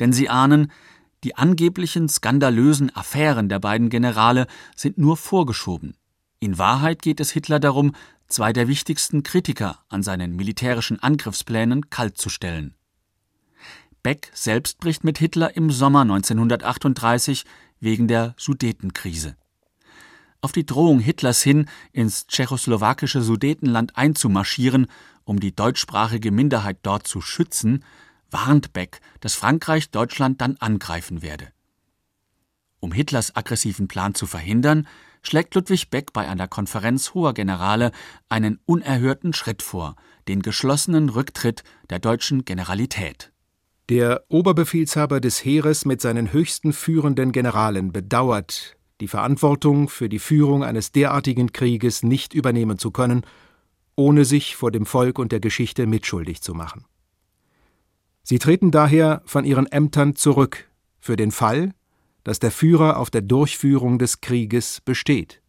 Denn 0.00 0.14
sie 0.14 0.30
ahnen, 0.30 0.72
die 1.24 1.36
angeblichen 1.36 2.08
skandalösen 2.08 2.94
Affären 2.96 3.50
der 3.50 3.58
beiden 3.58 3.90
Generale 3.90 4.46
sind 4.76 4.96
nur 4.96 5.18
vorgeschoben. 5.18 5.94
In 6.44 6.58
Wahrheit 6.58 7.00
geht 7.00 7.20
es 7.20 7.30
Hitler 7.30 7.58
darum, 7.58 7.94
zwei 8.28 8.52
der 8.52 8.68
wichtigsten 8.68 9.22
Kritiker 9.22 9.78
an 9.88 10.02
seinen 10.02 10.36
militärischen 10.36 11.02
Angriffsplänen 11.02 11.88
kaltzustellen. 11.88 12.74
Beck 14.02 14.30
selbst 14.34 14.78
bricht 14.78 15.04
mit 15.04 15.16
Hitler 15.16 15.56
im 15.56 15.70
Sommer 15.70 16.02
1938 16.02 17.46
wegen 17.80 18.08
der 18.08 18.34
Sudetenkrise. 18.36 19.38
Auf 20.42 20.52
die 20.52 20.66
Drohung 20.66 21.00
Hitlers 21.00 21.42
hin, 21.42 21.64
ins 21.92 22.26
tschechoslowakische 22.26 23.22
Sudetenland 23.22 23.96
einzumarschieren, 23.96 24.88
um 25.24 25.40
die 25.40 25.56
deutschsprachige 25.56 26.30
Minderheit 26.30 26.76
dort 26.82 27.08
zu 27.08 27.22
schützen, 27.22 27.82
warnt 28.30 28.74
Beck, 28.74 29.00
dass 29.20 29.32
Frankreich 29.32 29.90
Deutschland 29.90 30.42
dann 30.42 30.58
angreifen 30.58 31.22
werde. 31.22 31.48
Um 32.80 32.92
Hitlers 32.92 33.34
aggressiven 33.34 33.88
Plan 33.88 34.14
zu 34.14 34.26
verhindern, 34.26 34.86
schlägt 35.26 35.54
Ludwig 35.54 35.90
Beck 35.90 36.12
bei 36.12 36.28
einer 36.28 36.48
Konferenz 36.48 37.14
hoher 37.14 37.34
Generale 37.34 37.92
einen 38.28 38.60
unerhörten 38.66 39.32
Schritt 39.32 39.62
vor, 39.62 39.96
den 40.28 40.42
geschlossenen 40.42 41.08
Rücktritt 41.08 41.64
der 41.90 41.98
deutschen 41.98 42.44
Generalität. 42.44 43.32
Der 43.88 44.24
Oberbefehlshaber 44.28 45.20
des 45.20 45.44
Heeres 45.44 45.84
mit 45.84 46.00
seinen 46.00 46.32
höchsten 46.32 46.72
führenden 46.72 47.32
Generalen 47.32 47.92
bedauert, 47.92 48.76
die 49.00 49.08
Verantwortung 49.08 49.88
für 49.88 50.08
die 50.08 50.18
Führung 50.18 50.64
eines 50.64 50.92
derartigen 50.92 51.52
Krieges 51.52 52.02
nicht 52.02 52.32
übernehmen 52.32 52.78
zu 52.78 52.90
können, 52.90 53.26
ohne 53.96 54.24
sich 54.24 54.56
vor 54.56 54.70
dem 54.70 54.86
Volk 54.86 55.18
und 55.18 55.32
der 55.32 55.40
Geschichte 55.40 55.86
mitschuldig 55.86 56.40
zu 56.40 56.54
machen. 56.54 56.86
Sie 58.22 58.38
treten 58.38 58.70
daher 58.70 59.22
von 59.26 59.44
ihren 59.44 59.66
Ämtern 59.66 60.16
zurück, 60.16 60.68
für 60.98 61.16
den 61.16 61.30
Fall, 61.30 61.74
dass 62.24 62.38
der 62.38 62.50
Führer 62.50 62.98
auf 62.98 63.10
der 63.10 63.22
Durchführung 63.22 63.98
des 63.98 64.20
Krieges 64.20 64.80
besteht. 64.80 65.40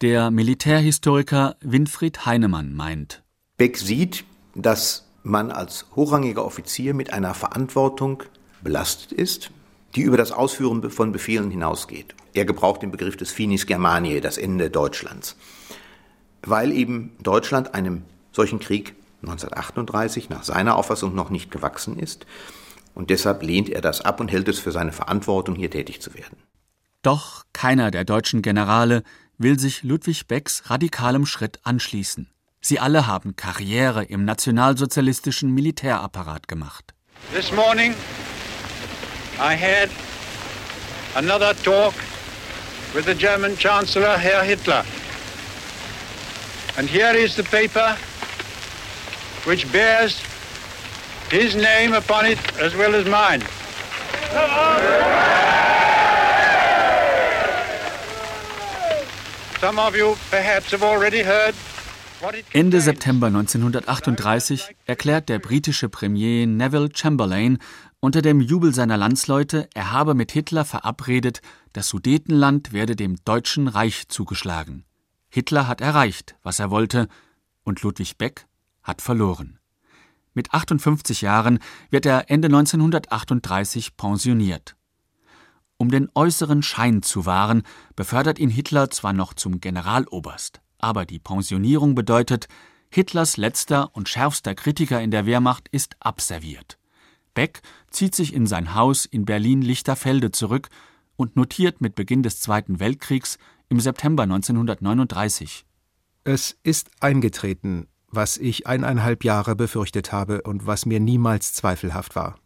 Der 0.00 0.30
Militärhistoriker 0.30 1.56
Winfried 1.60 2.24
Heinemann 2.24 2.72
meint, 2.72 3.24
Beck 3.56 3.76
sieht, 3.76 4.24
dass 4.54 5.08
man 5.24 5.50
als 5.50 5.86
hochrangiger 5.96 6.44
Offizier 6.44 6.94
mit 6.94 7.12
einer 7.12 7.34
Verantwortung 7.34 8.22
belastet 8.62 9.10
ist, 9.10 9.50
die 9.96 10.02
über 10.02 10.16
das 10.16 10.30
Ausführen 10.30 10.90
von 10.90 11.10
Befehlen 11.10 11.50
hinausgeht. 11.50 12.14
Er 12.34 12.44
gebraucht 12.44 12.82
den 12.82 12.92
Begriff 12.92 13.16
des 13.16 13.32
Finis 13.32 13.66
Germaniae, 13.66 14.20
das 14.20 14.38
Ende 14.38 14.70
Deutschlands, 14.70 15.36
weil 16.42 16.70
eben 16.72 17.10
Deutschland 17.20 17.74
einem 17.74 18.02
solchen 18.30 18.60
Krieg 18.60 18.94
1938 19.22 20.30
nach 20.30 20.44
seiner 20.44 20.76
Auffassung 20.76 21.14
noch 21.14 21.30
nicht 21.30 21.50
gewachsen 21.50 21.98
ist. 21.98 22.26
Und 22.98 23.10
deshalb 23.10 23.44
lehnt 23.44 23.70
er 23.70 23.80
das 23.80 24.00
ab 24.00 24.18
und 24.18 24.32
hält 24.32 24.48
es 24.48 24.58
für 24.58 24.72
seine 24.72 24.90
Verantwortung, 24.90 25.54
hier 25.54 25.70
tätig 25.70 26.02
zu 26.02 26.14
werden. 26.14 26.36
Doch 27.02 27.44
keiner 27.52 27.92
der 27.92 28.04
deutschen 28.04 28.42
Generale 28.42 29.04
will 29.38 29.56
sich 29.56 29.84
Ludwig 29.84 30.26
Becks 30.26 30.64
radikalem 30.68 31.24
Schritt 31.24 31.60
anschließen. 31.62 32.28
Sie 32.60 32.80
alle 32.80 33.06
haben 33.06 33.36
Karriere 33.36 34.02
im 34.02 34.24
nationalsozialistischen 34.24 35.54
Militärapparat 35.54 36.48
gemacht. 36.48 36.92
This 37.32 37.52
morning 37.52 37.94
I 39.38 39.54
had 39.54 39.90
another 41.14 41.54
talk 41.62 41.94
with 42.94 43.04
the 43.06 43.14
German 43.14 43.56
Chancellor 43.56 44.18
Herr 44.18 44.42
Hitler. 44.42 44.84
And 46.76 46.90
here 46.90 47.16
is 47.16 47.36
the 47.36 47.44
paper 47.44 47.96
which 49.44 49.70
bears 49.70 50.20
his 51.30 51.54
name 51.54 51.92
upon 51.92 52.26
it 52.26 52.38
as 52.60 52.74
well 52.76 52.94
as 52.94 53.04
mine. 53.06 53.42
Some 59.60 59.78
of 59.78 59.96
you 59.96 60.16
perhaps 60.30 60.72
have 60.72 60.82
already 60.82 61.22
heard 61.22 61.54
Ende 62.52 62.80
September 62.80 63.28
1938 63.28 64.74
erklärt 64.86 65.28
der 65.28 65.38
britische 65.38 65.88
Premier 65.88 66.46
Neville 66.46 66.88
Chamberlain 66.92 67.58
unter 68.00 68.22
dem 68.22 68.40
Jubel 68.40 68.74
seiner 68.74 68.96
Landsleute, 68.96 69.68
er 69.74 69.92
habe 69.92 70.14
mit 70.14 70.32
Hitler 70.32 70.64
verabredet, 70.64 71.42
das 71.72 71.88
Sudetenland 71.88 72.72
werde 72.72 72.96
dem 72.96 73.16
Deutschen 73.24 73.68
Reich 73.68 74.08
zugeschlagen. 74.08 74.84
Hitler 75.28 75.68
hat 75.68 75.80
erreicht, 75.80 76.36
was 76.42 76.58
er 76.58 76.70
wollte, 76.70 77.08
und 77.62 77.82
Ludwig 77.82 78.18
Beck 78.18 78.46
hat 78.82 79.02
verloren. 79.02 79.57
Mit 80.38 80.54
58 80.54 81.22
Jahren 81.22 81.58
wird 81.90 82.06
er 82.06 82.30
Ende 82.30 82.46
1938 82.46 83.96
pensioniert. 83.96 84.76
Um 85.78 85.90
den 85.90 86.10
äußeren 86.14 86.62
Schein 86.62 87.02
zu 87.02 87.26
wahren, 87.26 87.64
befördert 87.96 88.38
ihn 88.38 88.48
Hitler 88.48 88.88
zwar 88.88 89.12
noch 89.12 89.34
zum 89.34 89.60
Generaloberst, 89.60 90.60
aber 90.78 91.06
die 91.06 91.18
Pensionierung 91.18 91.96
bedeutet, 91.96 92.46
Hitlers 92.88 93.36
letzter 93.36 93.90
und 93.96 94.08
schärfster 94.08 94.54
Kritiker 94.54 95.02
in 95.02 95.10
der 95.10 95.26
Wehrmacht 95.26 95.66
ist 95.72 95.96
abserviert. 95.98 96.78
Beck 97.34 97.60
zieht 97.90 98.14
sich 98.14 98.32
in 98.32 98.46
sein 98.46 98.76
Haus 98.76 99.06
in 99.06 99.24
Berlin-Lichterfelde 99.24 100.30
zurück 100.30 100.68
und 101.16 101.34
notiert 101.34 101.80
mit 101.80 101.96
Beginn 101.96 102.22
des 102.22 102.38
Zweiten 102.38 102.78
Weltkriegs 102.78 103.38
im 103.70 103.80
September 103.80 104.22
1939. 104.22 105.66
Es 106.22 106.56
ist 106.62 106.92
eingetreten, 107.00 107.88
was 108.10 108.38
ich 108.38 108.66
eineinhalb 108.66 109.24
Jahre 109.24 109.54
befürchtet 109.54 110.12
habe 110.12 110.42
und 110.42 110.66
was 110.66 110.86
mir 110.86 111.00
niemals 111.00 111.52
zweifelhaft 111.52 112.16
war. 112.16 112.38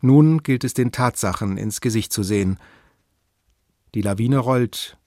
Nun 0.00 0.42
gilt 0.42 0.64
es 0.64 0.74
den 0.74 0.92
Tatsachen 0.92 1.56
ins 1.56 1.80
Gesicht 1.80 2.12
zu 2.12 2.22
sehen. 2.22 2.58
Die 3.94 4.02
Lawine 4.02 4.38
rollt, 4.38 4.98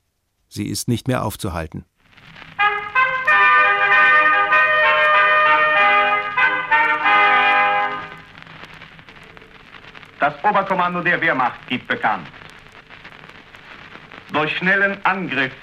sie 0.49 0.67
ist 0.67 0.87
nicht 0.87 1.07
mehr 1.07 1.23
aufzuhalten. 1.23 1.85
Das 10.19 10.33
Oberkommando 10.43 11.01
der 11.01 11.21
Wehrmacht 11.21 11.59
gibt 11.67 11.87
bekannt. 11.87 12.27
Durch 14.33 14.57
schnellen 14.57 14.97
Angriff 15.05 15.53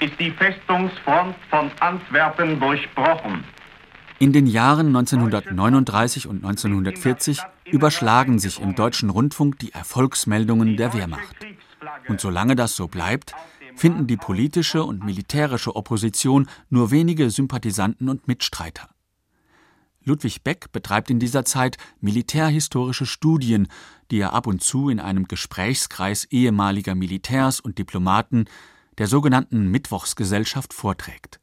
ist 0.00 0.18
die 0.18 0.30
Festungsfront 0.30 1.34
von 1.50 1.70
Antwerpen 1.80 2.60
durchbrochen. 2.60 3.44
In 4.18 4.32
den 4.32 4.46
Jahren 4.46 4.88
1939 4.88 6.26
und 6.26 6.44
1940 6.44 7.40
überschlagen 7.66 8.38
sich 8.38 8.60
im 8.60 8.74
deutschen 8.74 9.10
Rundfunk 9.10 9.58
die 9.58 9.72
Erfolgsmeldungen 9.72 10.76
der 10.76 10.94
Wehrmacht. 10.94 11.36
Und 12.08 12.20
solange 12.20 12.56
das 12.56 12.76
so 12.76 12.88
bleibt, 12.88 13.34
finden 13.74 14.06
die 14.06 14.16
politische 14.16 14.84
und 14.84 15.04
militärische 15.04 15.76
Opposition 15.76 16.48
nur 16.70 16.90
wenige 16.90 17.28
Sympathisanten 17.28 18.08
und 18.08 18.26
Mitstreiter. 18.26 18.88
Ludwig 20.02 20.42
Beck 20.44 20.72
betreibt 20.72 21.10
in 21.10 21.18
dieser 21.18 21.44
Zeit 21.44 21.76
militärhistorische 22.00 23.06
Studien, 23.06 23.66
die 24.10 24.20
er 24.20 24.32
ab 24.32 24.46
und 24.46 24.62
zu 24.62 24.88
in 24.88 25.00
einem 25.00 25.26
Gesprächskreis 25.26 26.24
ehemaliger 26.26 26.94
Militärs 26.94 27.60
und 27.60 27.76
Diplomaten 27.78 28.46
der 28.98 29.06
sogenannten 29.06 29.70
Mittwochsgesellschaft 29.70 30.72
vorträgt. 30.72 31.40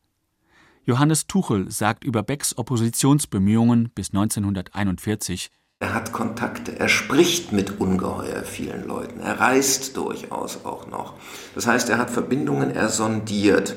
Johannes 0.86 1.28
Tuchel 1.28 1.72
sagt 1.72 2.04
über 2.04 2.24
Becks 2.24 2.58
Oppositionsbemühungen 2.58 3.90
bis 3.96 4.10
1941 4.10 5.50
er 5.84 5.94
hat 5.94 6.14
Kontakte, 6.14 6.80
er 6.80 6.88
spricht 6.88 7.52
mit 7.52 7.82
ungeheuer 7.82 8.44
vielen 8.44 8.88
Leuten, 8.88 9.20
er 9.20 9.42
reist 9.42 9.98
durchaus 9.98 10.64
auch 10.64 10.88
noch. 10.88 11.16
Das 11.56 11.68
heißt, 11.68 11.90
er 11.90 11.98
hat 11.98 12.10
Verbindungen, 12.10 12.72
er 12.72 12.88
sondiert. 12.88 13.76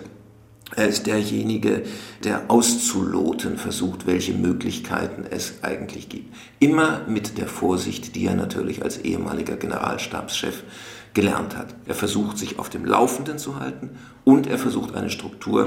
Er 0.77 0.87
ist 0.87 1.09
derjenige, 1.09 1.83
der 2.23 2.49
auszuloten 2.49 3.59
versucht, 3.59 4.07
welche 4.07 4.35
Möglichkeiten 4.35 5.25
es 5.29 5.65
eigentlich 5.65 6.09
gibt. 6.09 6.33
Immer 6.61 7.01
mit 7.09 7.39
der 7.39 7.49
Vorsicht, 7.49 8.15
die 8.15 8.27
er 8.27 8.37
natürlich 8.37 8.85
als 8.85 8.99
ehemaliger 8.99 9.57
Generalstabschef 9.57 10.62
gelernt 11.16 11.57
hat. 11.57 11.74
Er 11.87 11.94
versucht, 11.94 12.38
sich 12.38 12.61
auf 12.61 12.68
dem 12.68 12.85
Laufenden 12.85 13.38
zu 13.38 13.59
halten 13.59 13.98
und 14.22 14.46
er 14.46 14.59
versucht, 14.59 14.94
eine 14.94 15.11
Struktur 15.11 15.66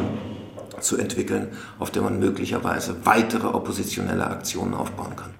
zu 0.80 0.96
entwickeln, 0.96 1.50
auf 1.80 1.92
der 1.92 2.04
man 2.04 2.20
möglicherweise 2.20 2.96
weitere 3.04 3.48
oppositionelle 3.48 4.26
Aktionen 4.26 4.76
aufbauen 4.76 5.16
kann. 5.16 5.32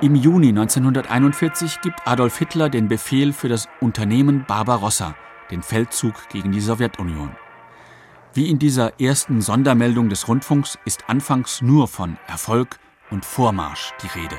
Im 0.00 0.14
Juni 0.14 0.48
1941 0.48 1.80
gibt 1.80 2.06
Adolf 2.06 2.38
Hitler 2.38 2.68
den 2.68 2.88
Befehl 2.88 3.32
für 3.32 3.48
das 3.48 3.68
Unternehmen 3.80 4.44
Barbarossa, 4.46 5.16
den 5.50 5.62
Feldzug 5.62 6.14
gegen 6.28 6.52
die 6.52 6.60
Sowjetunion. 6.60 7.30
Wie 8.36 8.50
in 8.50 8.58
dieser 8.58 9.00
ersten 9.00 9.40
Sondermeldung 9.40 10.08
des 10.08 10.26
Rundfunks 10.26 10.76
ist 10.84 11.08
anfangs 11.08 11.62
nur 11.62 11.86
von 11.86 12.16
Erfolg 12.26 12.80
und 13.12 13.24
Vormarsch 13.24 13.92
die 14.02 14.08
Rede. 14.08 14.34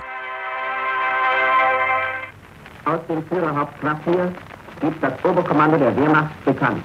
Aus 2.84 2.99
dem 3.08 3.25
Führerhauptquartier 3.27 4.34
gibt 4.81 5.01
das 5.01 5.13
Oberkommando 5.23 5.77
der 5.77 5.95
Wehrmacht 5.95 6.43
bekannt. 6.43 6.84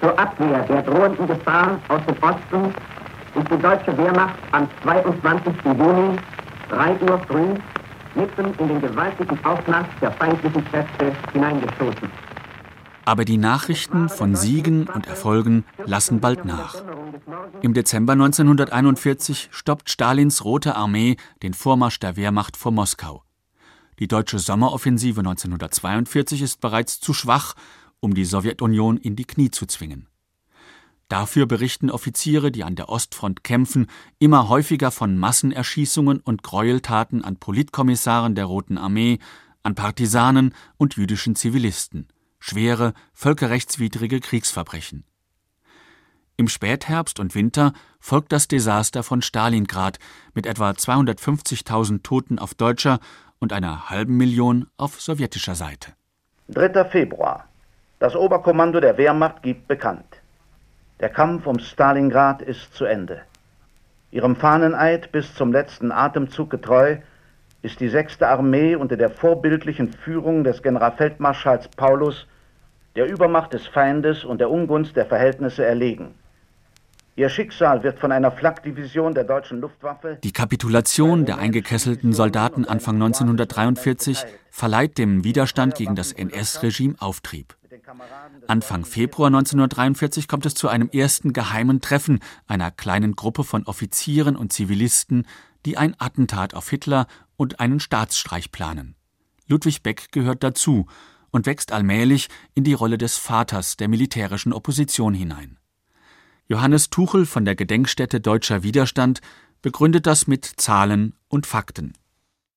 Zur 0.00 0.16
Abwehr 0.16 0.62
der 0.62 0.82
drohenden 0.82 1.26
Gefahr 1.26 1.80
aus 1.88 2.00
dem 2.06 2.22
Osten 2.22 2.72
ist 3.34 3.50
die 3.50 3.60
deutsche 3.60 3.98
Wehrmacht 3.98 4.38
am 4.52 4.68
22. 4.84 5.54
Juni 5.64 6.16
3 6.68 7.00
Uhr 7.00 7.18
früh 7.26 7.54
mitten 8.14 8.54
in 8.60 8.68
den 8.68 8.80
gewaltigen 8.80 9.44
Aufmarsch 9.44 9.88
der 10.00 10.12
feindlichen 10.12 10.64
Kräfte 10.66 11.12
hineingestoßen. 11.32 12.23
Aber 13.04 13.24
die 13.24 13.36
Nachrichten 13.36 14.08
von 14.08 14.34
Siegen 14.34 14.88
und 14.88 15.06
Erfolgen 15.06 15.64
lassen 15.84 16.20
bald 16.20 16.44
nach. 16.44 16.82
Im 17.60 17.74
Dezember 17.74 18.14
1941 18.14 19.48
stoppt 19.50 19.90
Stalins 19.90 20.44
Rote 20.44 20.74
Armee 20.74 21.16
den 21.42 21.54
Vormarsch 21.54 22.00
der 22.00 22.16
Wehrmacht 22.16 22.56
vor 22.56 22.72
Moskau. 22.72 23.22
Die 23.98 24.08
deutsche 24.08 24.38
Sommeroffensive 24.38 25.20
1942 25.20 26.42
ist 26.42 26.60
bereits 26.60 26.98
zu 26.98 27.12
schwach, 27.12 27.54
um 28.00 28.14
die 28.14 28.24
Sowjetunion 28.24 28.96
in 28.96 29.16
die 29.16 29.24
Knie 29.24 29.50
zu 29.50 29.66
zwingen. 29.66 30.08
Dafür 31.08 31.46
berichten 31.46 31.90
Offiziere, 31.90 32.50
die 32.50 32.64
an 32.64 32.74
der 32.74 32.88
Ostfront 32.88 33.44
kämpfen, 33.44 33.86
immer 34.18 34.48
häufiger 34.48 34.90
von 34.90 35.18
Massenerschießungen 35.18 36.20
und 36.20 36.42
Gräueltaten 36.42 37.22
an 37.22 37.36
Politkommissaren 37.36 38.34
der 38.34 38.46
Roten 38.46 38.78
Armee, 38.78 39.18
an 39.62 39.74
Partisanen 39.74 40.54
und 40.78 40.96
jüdischen 40.96 41.36
Zivilisten 41.36 42.08
schwere, 42.44 42.92
völkerrechtswidrige 43.14 44.20
Kriegsverbrechen. 44.20 45.04
Im 46.36 46.48
Spätherbst 46.48 47.18
und 47.18 47.34
Winter 47.34 47.72
folgt 48.00 48.32
das 48.32 48.48
Desaster 48.48 49.02
von 49.02 49.22
Stalingrad 49.22 49.98
mit 50.34 50.46
etwa 50.46 50.70
250.000 50.70 52.02
Toten 52.02 52.38
auf 52.38 52.54
deutscher 52.54 52.98
und 53.38 53.54
einer 53.54 53.88
halben 53.88 54.18
Million 54.18 54.66
auf 54.76 55.00
sowjetischer 55.00 55.54
Seite. 55.54 55.92
3. 56.48 56.84
Februar. 56.84 57.48
Das 57.98 58.14
Oberkommando 58.14 58.80
der 58.80 58.98
Wehrmacht 58.98 59.42
gibt 59.42 59.66
bekannt. 59.66 60.20
Der 61.00 61.08
Kampf 61.08 61.46
um 61.46 61.58
Stalingrad 61.58 62.42
ist 62.42 62.74
zu 62.74 62.84
Ende. 62.84 63.22
Ihrem 64.10 64.36
Fahneneid 64.36 65.12
bis 65.12 65.34
zum 65.34 65.50
letzten 65.50 65.92
Atemzug 65.92 66.50
getreu 66.50 66.98
ist 67.62 67.80
die 67.80 67.88
6. 67.88 68.20
Armee 68.20 68.76
unter 68.76 68.98
der 68.98 69.08
vorbildlichen 69.08 69.92
Führung 69.92 70.44
des 70.44 70.62
Generalfeldmarschalls 70.62 71.68
Paulus 71.68 72.26
der 72.96 73.10
Übermacht 73.10 73.52
des 73.52 73.66
Feindes 73.66 74.24
und 74.24 74.38
der 74.38 74.50
Ungunst 74.50 74.96
der 74.96 75.06
Verhältnisse 75.06 75.64
erlegen. 75.64 76.14
Ihr 77.16 77.28
Schicksal 77.28 77.84
wird 77.84 78.00
von 78.00 78.10
einer 78.10 78.32
Flakdivision 78.32 79.14
der 79.14 79.22
deutschen 79.22 79.60
Luftwaffe. 79.60 80.18
Die 80.24 80.32
Kapitulation 80.32 81.24
der 81.24 81.38
eingekesselten 81.38 82.12
Soldaten 82.12 82.64
Anfang 82.64 82.96
1943 82.96 84.24
verleiht 84.50 84.98
dem 84.98 85.22
Widerstand 85.22 85.76
gegen 85.76 85.94
das 85.94 86.10
NS-Regime 86.10 86.96
Auftrieb. 86.98 87.56
Anfang 88.48 88.84
Februar 88.84 89.28
1943 89.28 90.26
kommt 90.26 90.46
es 90.46 90.54
zu 90.54 90.68
einem 90.68 90.88
ersten 90.90 91.32
geheimen 91.32 91.80
Treffen 91.80 92.18
einer 92.48 92.72
kleinen 92.72 93.14
Gruppe 93.14 93.44
von 93.44 93.64
Offizieren 93.64 94.36
und 94.36 94.52
Zivilisten, 94.52 95.26
die 95.66 95.76
ein 95.76 95.94
Attentat 95.98 96.54
auf 96.54 96.68
Hitler 96.68 97.06
und 97.36 97.60
einen 97.60 97.78
Staatsstreich 97.78 98.50
planen. 98.50 98.96
Ludwig 99.46 99.82
Beck 99.82 100.10
gehört 100.10 100.42
dazu 100.42 100.86
und 101.34 101.46
wächst 101.46 101.72
allmählich 101.72 102.28
in 102.54 102.62
die 102.62 102.74
Rolle 102.74 102.96
des 102.96 103.16
Vaters 103.16 103.76
der 103.76 103.88
militärischen 103.88 104.52
Opposition 104.52 105.14
hinein. 105.14 105.58
Johannes 106.46 106.90
Tuchel 106.90 107.26
von 107.26 107.44
der 107.44 107.56
Gedenkstätte 107.56 108.20
Deutscher 108.20 108.62
Widerstand 108.62 109.20
begründet 109.60 110.06
das 110.06 110.28
mit 110.28 110.44
Zahlen 110.44 111.14
und 111.26 111.48
Fakten. 111.48 111.94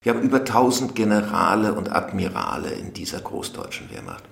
Wir 0.01 0.13
haben 0.13 0.21
über 0.21 0.41
1000 0.41 0.93
Generale 0.93 1.73
und 1.73 1.91
Admirale 1.91 2.69
in 2.69 2.93
dieser 2.93 3.19
großdeutschen 3.19 3.89
Wehrmacht. 3.89 4.23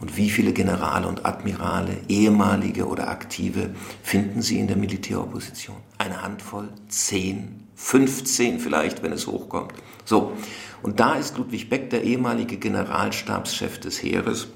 Und 0.00 0.16
wie 0.16 0.30
viele 0.30 0.52
Generale 0.52 1.06
und 1.06 1.24
Admirale, 1.24 1.96
ehemalige 2.08 2.88
oder 2.88 3.08
aktive, 3.08 3.70
finden 4.02 4.42
Sie 4.42 4.58
in 4.58 4.66
der 4.66 4.76
Militäropposition? 4.76 5.76
Eine 5.96 6.22
Handvoll? 6.22 6.70
Zehn? 6.88 7.65
15 7.76 8.58
vielleicht, 8.58 9.02
wenn 9.02 9.12
es 9.12 9.26
hochkommt. 9.26 9.72
So, 10.04 10.32
und 10.82 10.98
da 10.98 11.14
ist 11.14 11.36
Ludwig 11.36 11.68
Beck, 11.68 11.90
der 11.90 12.04
ehemalige 12.04 12.56
Generalstabschef 12.56 13.78
des 13.78 14.02
Heeres, 14.02 14.48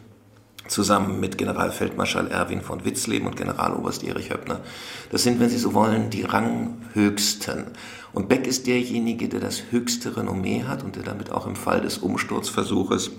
zusammen 0.68 1.20
mit 1.20 1.36
Generalfeldmarschall 1.36 2.28
Erwin 2.28 2.62
von 2.62 2.84
Witzleben 2.84 3.26
und 3.26 3.36
Generaloberst 3.36 4.04
Erich 4.04 4.30
Höppner. 4.30 4.60
Das 5.10 5.22
sind, 5.22 5.40
wenn 5.40 5.50
Sie 5.50 5.58
so 5.58 5.74
wollen, 5.74 6.10
die 6.10 6.22
Ranghöchsten. 6.22 7.66
Und 8.12 8.28
Beck 8.28 8.46
ist 8.46 8.66
derjenige, 8.66 9.28
der 9.28 9.40
das 9.40 9.64
höchste 9.70 10.16
Renommee 10.16 10.64
hat 10.64 10.82
und 10.82 10.96
der 10.96 11.02
damit 11.02 11.32
auch 11.32 11.46
im 11.46 11.56
Fall 11.56 11.80
des 11.80 11.98
Umsturzversuches 11.98 13.10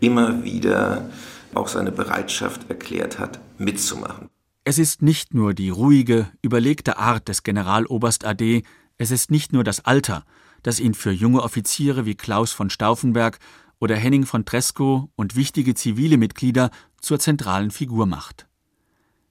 immer 0.00 0.44
wieder 0.44 1.10
auch 1.54 1.68
seine 1.68 1.92
Bereitschaft 1.92 2.70
erklärt 2.70 3.18
hat, 3.18 3.40
mitzumachen. 3.58 4.28
Es 4.64 4.78
ist 4.78 5.02
nicht 5.02 5.34
nur 5.34 5.52
die 5.54 5.70
ruhige, 5.70 6.28
überlegte 6.42 6.98
Art 6.98 7.28
des 7.28 7.42
Generaloberst 7.42 8.24
AD, 8.24 8.62
es 9.00 9.10
ist 9.10 9.30
nicht 9.30 9.54
nur 9.54 9.64
das 9.64 9.86
Alter, 9.86 10.26
das 10.62 10.78
ihn 10.78 10.92
für 10.92 11.10
junge 11.10 11.42
Offiziere 11.42 12.04
wie 12.04 12.14
Klaus 12.14 12.52
von 12.52 12.68
Stauffenberg 12.68 13.38
oder 13.78 13.96
Henning 13.96 14.26
von 14.26 14.44
Tresco 14.44 15.08
und 15.16 15.36
wichtige 15.36 15.74
zivile 15.74 16.18
Mitglieder 16.18 16.70
zur 17.00 17.18
zentralen 17.18 17.70
Figur 17.70 18.04
macht. 18.04 18.46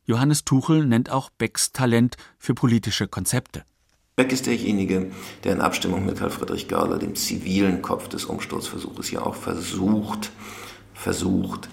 Johannes 0.05 0.43
Tuchel 0.43 0.87
nennt 0.87 1.11
auch 1.11 1.29
Becks 1.29 1.71
Talent 1.71 2.17
für 2.39 2.55
politische 2.55 3.07
Konzepte. 3.07 3.63
Beck 4.15 4.31
ist 4.31 4.47
derjenige, 4.47 5.11
der 5.43 5.53
in 5.53 5.61
Abstimmung 5.61 6.03
mit 6.03 6.17
Karl 6.17 6.31
Friedrich 6.31 6.67
Görler, 6.67 6.97
dem 6.97 7.13
zivilen 7.13 7.83
Kopf 7.83 8.07
des 8.07 8.25
Umsturzversuches, 8.25 9.11
ja 9.11 9.21
auch 9.21 9.35
versucht, 9.35 10.31
versucht, 10.95 11.69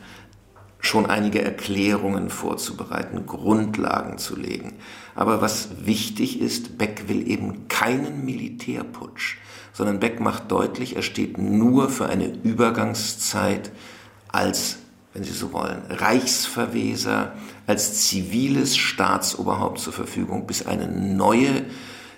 schon 0.78 1.06
einige 1.06 1.42
Erklärungen 1.42 2.30
vorzubereiten, 2.30 3.26
Grundlagen 3.26 4.18
zu 4.18 4.36
legen. 4.36 4.74
Aber 5.14 5.40
was 5.40 5.86
wichtig 5.86 6.40
ist, 6.40 6.78
Beck 6.78 7.08
will 7.08 7.28
eben 7.28 7.68
keinen 7.68 8.24
Militärputsch, 8.24 9.38
sondern 9.72 10.00
Beck 10.00 10.20
macht 10.20 10.50
deutlich, 10.50 10.96
er 10.96 11.02
steht 11.02 11.38
nur 11.38 11.88
für 11.88 12.06
eine 12.06 12.26
Übergangszeit 12.26 13.72
als, 14.28 14.78
wenn 15.12 15.24
Sie 15.24 15.32
so 15.32 15.52
wollen, 15.52 15.82
Reichsverweser, 15.88 17.32
als 17.66 18.06
ziviles 18.08 18.76
Staatsoberhaupt 18.76 19.80
zur 19.80 19.92
Verfügung, 19.92 20.46
bis 20.46 20.66
eine 20.66 20.88
neue 20.88 21.64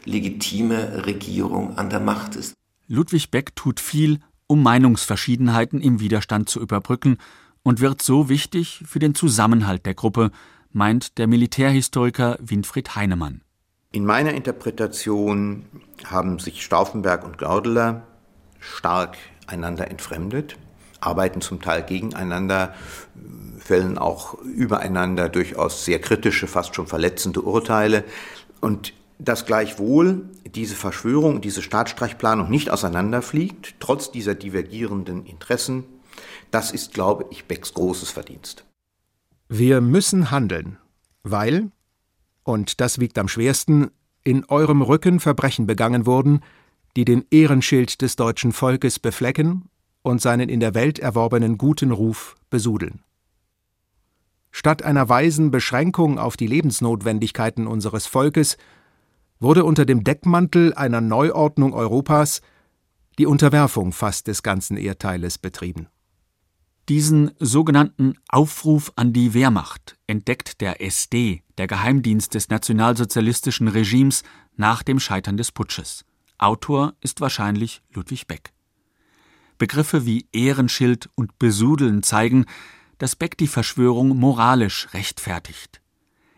legitime 0.05 1.07
Regierung 1.07 1.79
an 1.79 1.91
der 1.91 2.01
Macht 2.01 2.37
ist. 2.37 2.55
Ludwig 2.87 3.31
Beck 3.31 3.55
tut 3.55 3.81
viel, 3.81 4.21
um 4.47 4.63
Meinungsverschiedenheiten 4.63 5.81
im 5.81 6.01
Widerstand 6.01 6.49
zu 6.49 6.61
überbrücken 6.61 7.19
und 7.69 7.81
wird 7.81 8.01
so 8.01 8.31
wichtig 8.31 8.83
für 8.87 8.99
den 8.99 9.15
Zusammenhalt 9.15 9.85
der 9.85 9.93
Gruppe, 9.93 10.31
meint 10.73 11.19
der 11.19 11.27
Militärhistoriker 11.27 12.39
Winfried 12.41 12.97
Heinemann. 12.97 13.43
In 13.93 14.07
meiner 14.07 14.33
Interpretation 14.33 15.67
haben 16.07 16.39
sich 16.39 16.65
Stauffenberg 16.65 17.27
und 17.27 17.37
Gördeler 17.37 18.07
stark 18.59 19.19
einander 19.47 19.91
entfremdet, 19.91 20.57
arbeiten 21.01 21.43
zum 21.43 21.61
Teil 21.61 21.83
gegeneinander, 21.83 22.75
fällen 23.59 23.99
auch 23.99 24.43
übereinander 24.45 25.29
durchaus 25.29 25.85
sehr 25.85 26.01
kritische, 26.01 26.47
fast 26.47 26.75
schon 26.75 26.87
verletzende 26.87 27.43
Urteile. 27.43 28.03
Und 28.63 28.95
dass 29.19 29.45
gleichwohl 29.45 30.31
diese 30.55 30.75
Verschwörung, 30.75 31.43
diese 31.43 31.61
Staatsstreichplanung 31.61 32.49
nicht 32.49 32.71
auseinanderfliegt, 32.71 33.75
trotz 33.79 34.11
dieser 34.11 34.35
divergierenden 34.35 35.27
Interessen, 35.27 35.85
das 36.51 36.71
ist, 36.71 36.95
glaube 36.95 37.27
ich, 37.31 37.45
Becks 37.47 37.75
großes 37.75 38.11
Verdienst. 38.11 38.65
Wir 39.49 39.81
müssen 39.81 40.31
handeln, 40.31 40.79
weil, 41.23 41.71
und 42.43 42.81
das 42.81 42.99
wiegt 42.99 43.19
am 43.19 43.29
schwersten, 43.29 43.91
in 44.25 44.45
eurem 44.45 44.83
Rücken 44.83 45.21
Verbrechen 45.21 45.67
begangen 45.67 46.05
wurden, 46.05 46.41
die 46.97 47.05
den 47.05 47.25
Ehrenschild 47.31 48.03
des 48.03 48.17
deutschen 48.17 48.53
Volkes 48.53 48.99
beflecken 48.99 49.71
und 50.03 50.21
seinen 50.21 50.49
in 50.49 50.61
der 50.61 50.75
Welt 50.75 50.99
erworbenen 50.99 51.59
guten 51.59 51.93
Ruf 51.93 52.35
besudeln. 52.51 53.03
Statt 54.51 54.83
einer 54.83 55.09
weisen 55.09 55.51
Beschränkung 55.51 56.19
auf 56.19 56.37
die 56.37 56.47
Lebensnotwendigkeiten 56.47 57.67
unseres 57.67 58.07
Volkes 58.07 58.57
wurde 59.41 59.65
unter 59.65 59.87
dem 59.87 60.05
Deckmantel 60.05 60.75
einer 60.75 61.01
Neuordnung 61.01 61.73
Europas 61.73 62.41
die 63.19 63.27
Unterwerfung 63.27 63.93
fast 63.93 64.27
des 64.27 64.43
ganzen 64.43 64.77
Erdteiles 64.77 65.39
betrieben. 65.39 65.89
Diesen 66.89 67.33
sogenannten 67.39 68.15
Aufruf 68.29 68.93
an 68.97 69.13
die 69.13 69.35
Wehrmacht 69.35 69.99
entdeckt 70.07 70.63
der 70.63 70.81
SD, 70.81 71.43
der 71.59 71.67
Geheimdienst 71.67 72.33
des 72.33 72.49
nationalsozialistischen 72.49 73.69
Regimes, 73.69 74.23
nach 74.57 74.83
dem 74.83 74.99
Scheitern 74.99 75.37
des 75.37 75.53
Putsches. 75.53 76.07
Autor 76.39 76.95
ist 77.03 77.21
wahrscheinlich 77.21 77.83
Ludwig 77.93 78.27
Beck. 78.27 78.55
Begriffe 79.59 80.07
wie 80.07 80.29
Ehrenschild 80.33 81.11
und 81.15 81.39
Besudeln 81.39 82.03
zeigen, 82.03 82.47
dass 82.97 83.17
Beck 83.17 83.37
die 83.37 83.49
Verschwörung 83.49 84.17
moralisch 84.17 84.89
rechtfertigt. 84.95 85.83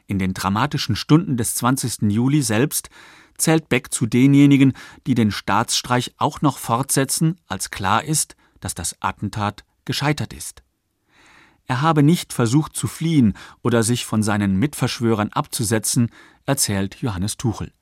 In 0.08 0.18
den 0.18 0.34
dramatischen 0.34 0.96
Stunden 0.96 1.36
des 1.36 1.54
20. 1.54 2.10
Juli 2.10 2.42
selbst 2.42 2.90
zählt 3.38 3.68
Beck 3.68 3.94
zu 3.94 4.06
denjenigen, 4.06 4.72
die 5.06 5.14
den 5.14 5.30
Staatsstreich 5.30 6.14
auch 6.16 6.40
noch 6.40 6.58
fortsetzen, 6.58 7.36
als 7.46 7.70
klar 7.70 8.02
ist, 8.02 8.34
dass 8.58 8.74
das 8.74 8.96
Attentat 9.00 9.64
gescheitert 9.85 10.33
ist. 10.33 10.62
Er 11.66 11.83
habe 11.83 12.03
nicht 12.03 12.33
versucht 12.33 12.75
zu 12.75 12.88
fliehen 12.88 13.35
oder 13.62 13.83
sich 13.83 14.05
von 14.05 14.23
seinen 14.23 14.57
Mitverschwörern 14.57 15.31
abzusetzen, 15.33 16.11
erzählt 16.45 16.97
Johannes 16.97 17.37
Tuchel. 17.37 17.73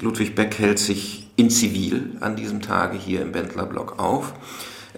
Ludwig 0.00 0.34
Beck 0.34 0.58
hält 0.58 0.78
sich 0.78 1.30
in 1.36 1.50
Zivil 1.50 2.16
an 2.20 2.36
diesem 2.36 2.62
Tage 2.62 2.98
hier 2.98 3.22
im 3.22 3.32
Bendlerblock 3.32 3.98
auf. 3.98 4.34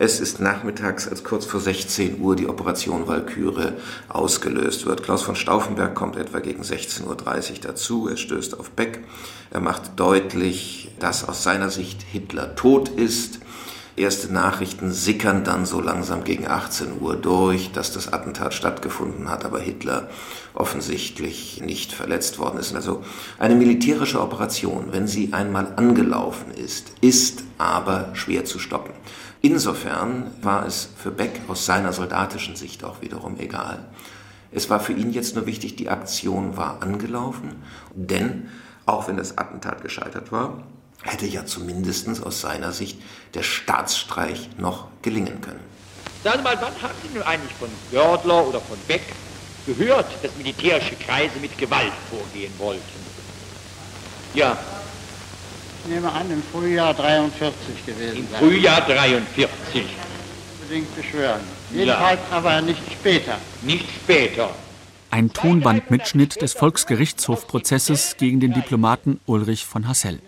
Es 0.01 0.21
ist 0.21 0.39
nachmittags, 0.41 1.09
als 1.09 1.25
kurz 1.25 1.45
vor 1.45 1.59
16 1.59 2.21
Uhr 2.21 2.37
die 2.37 2.47
Operation 2.47 3.09
Walküre 3.09 3.79
ausgelöst 4.09 4.87
wird. 4.87 5.03
Klaus 5.03 5.23
von 5.23 5.35
Stauffenberg 5.35 5.97
kommt 5.97 6.15
etwa 6.15 6.39
gegen 6.39 6.63
16.30 6.63 7.05
Uhr 7.05 7.57
dazu. 7.63 8.07
Er 8.07 8.17
stößt 8.17 8.61
auf 8.61 8.71
Beck. 8.71 9.05
Er 9.51 9.59
macht 9.59 9.99
deutlich, 9.99 10.93
dass 11.01 11.29
aus 11.29 11.43
seiner 11.43 11.71
Sicht 11.71 12.03
Hitler 12.03 12.55
tot 12.55 12.89
ist. 12.89 13.41
Erste 13.99 14.33
Nachrichten 14.33 14.93
sickern 14.93 15.43
dann 15.43 15.67
so 15.67 15.81
langsam 15.81 16.23
gegen 16.23 16.47
18 16.47 17.01
Uhr 17.01 17.17
durch, 17.17 17.73
dass 17.73 17.93
das 17.93 18.13
Attentat 18.13 18.55
stattgefunden 18.55 19.29
hat, 19.29 19.45
aber 19.45 19.59
Hitler 19.59 20.09
offensichtlich 20.55 21.61
nicht 21.65 21.93
verletzt 21.93 22.39
worden 22.39 22.61
ist. 22.61 22.73
Also 22.77 23.03
eine 23.41 23.57
militärische 23.57 24.21
Operation, 24.21 24.93
wenn 24.93 25.09
sie 25.09 25.33
einmal 25.33 25.73
angelaufen 25.75 26.53
ist, 26.53 26.93
ist 27.01 27.43
aber 27.59 28.11
schwer 28.15 28.45
zu 28.45 28.61
stoppen. 28.61 28.93
Insofern 29.43 30.31
war 30.43 30.65
es 30.65 30.91
für 30.97 31.11
Beck 31.11 31.41
aus 31.49 31.67
seiner 31.67 31.93
soldatischen 31.93 32.55
Sicht 32.55 32.85
auch 32.85 33.03
wiederum 33.03 33.37
egal. 33.41 33.85
Es 34.53 34.71
war 34.71 34.79
für 34.79 34.93
ihn 34.93 35.13
jetzt 35.13 35.35
nur 35.35 35.47
wichtig, 35.47 35.75
die 35.75 35.89
Aktion 35.89 36.57
war 36.57 36.83
angelaufen, 36.83 37.57
denn 37.95 38.49
auch 38.87 39.09
wenn 39.09 39.17
das 39.17 39.39
Attentat 39.39 39.83
gescheitert 39.83 40.31
war, 40.31 40.63
hätte 41.03 41.27
ja 41.27 41.47
zumindest 41.47 42.09
aus 42.23 42.41
seiner 42.41 42.73
Sicht 42.73 42.99
der 43.35 43.43
Staatsstreich 43.43 44.49
noch 44.59 44.89
gelingen 45.03 45.41
können. 45.41 45.61
Sagen 46.25 46.39
Sie 46.39 46.45
mal, 46.45 46.59
wann 46.61 46.83
haben 46.83 46.95
Sie 47.03 47.15
nun 47.15 47.23
eigentlich 47.23 47.53
von 47.55 47.69
Gördler 47.91 48.47
oder 48.47 48.61
von 48.61 48.79
Beck 48.89 49.03
gehört, 49.67 50.07
dass 50.23 50.35
militärische 50.37 50.97
Kreise 50.97 51.39
mit 51.41 51.57
Gewalt 51.57 51.93
vorgehen 52.11 52.53
wollten? 52.59 53.09
Ja, 54.35 54.59
nehme 55.89 56.13
an, 56.13 56.31
im 56.31 56.43
Frühjahr 56.43 56.95
43 56.95 57.87
gewesen 57.87 58.19
Im 58.19 58.29
Frühjahr 58.39 58.81
43. 58.83 59.85
Unbedingt 60.61 60.97
beschwören. 60.97 61.41
Jedenfalls 61.73 62.21
ja. 62.31 62.37
aber 62.37 62.61
nicht 62.61 62.83
später. 62.93 63.39
Nicht 63.63 63.87
später. 63.91 64.51
Ein 65.11 65.33
Tonbandmitschnitt 65.33 66.43
des 66.43 66.53
Volksgerichtshofprozesses 66.53 68.17
gegen 68.19 68.41
den 68.41 68.53
Diplomaten 68.53 69.21
Ulrich 69.27 69.65
von 69.65 69.89
Hassell. 69.89 70.21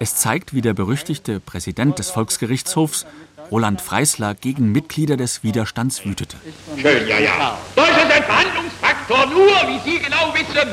Es 0.00 0.14
zeigt, 0.14 0.54
wie 0.54 0.60
der 0.60 0.74
berüchtigte 0.74 1.40
Präsident 1.40 1.98
des 1.98 2.10
Volksgerichtshofs, 2.10 3.04
Roland 3.50 3.80
Freisler, 3.80 4.34
gegen 4.34 4.70
Mitglieder 4.70 5.16
des 5.16 5.42
Widerstands 5.42 6.04
wütete. 6.04 6.36
Schön, 6.76 7.08
ja, 7.08 7.18
ja. 7.18 7.58
Deutschland 7.74 8.10
ist 8.10 8.16
ein 8.16 8.22
Verhandlungsfaktor, 8.24 9.26
nur, 9.26 9.48
wie 9.66 9.90
Sie 9.90 9.98
genau 9.98 10.32
wissen, 10.34 10.68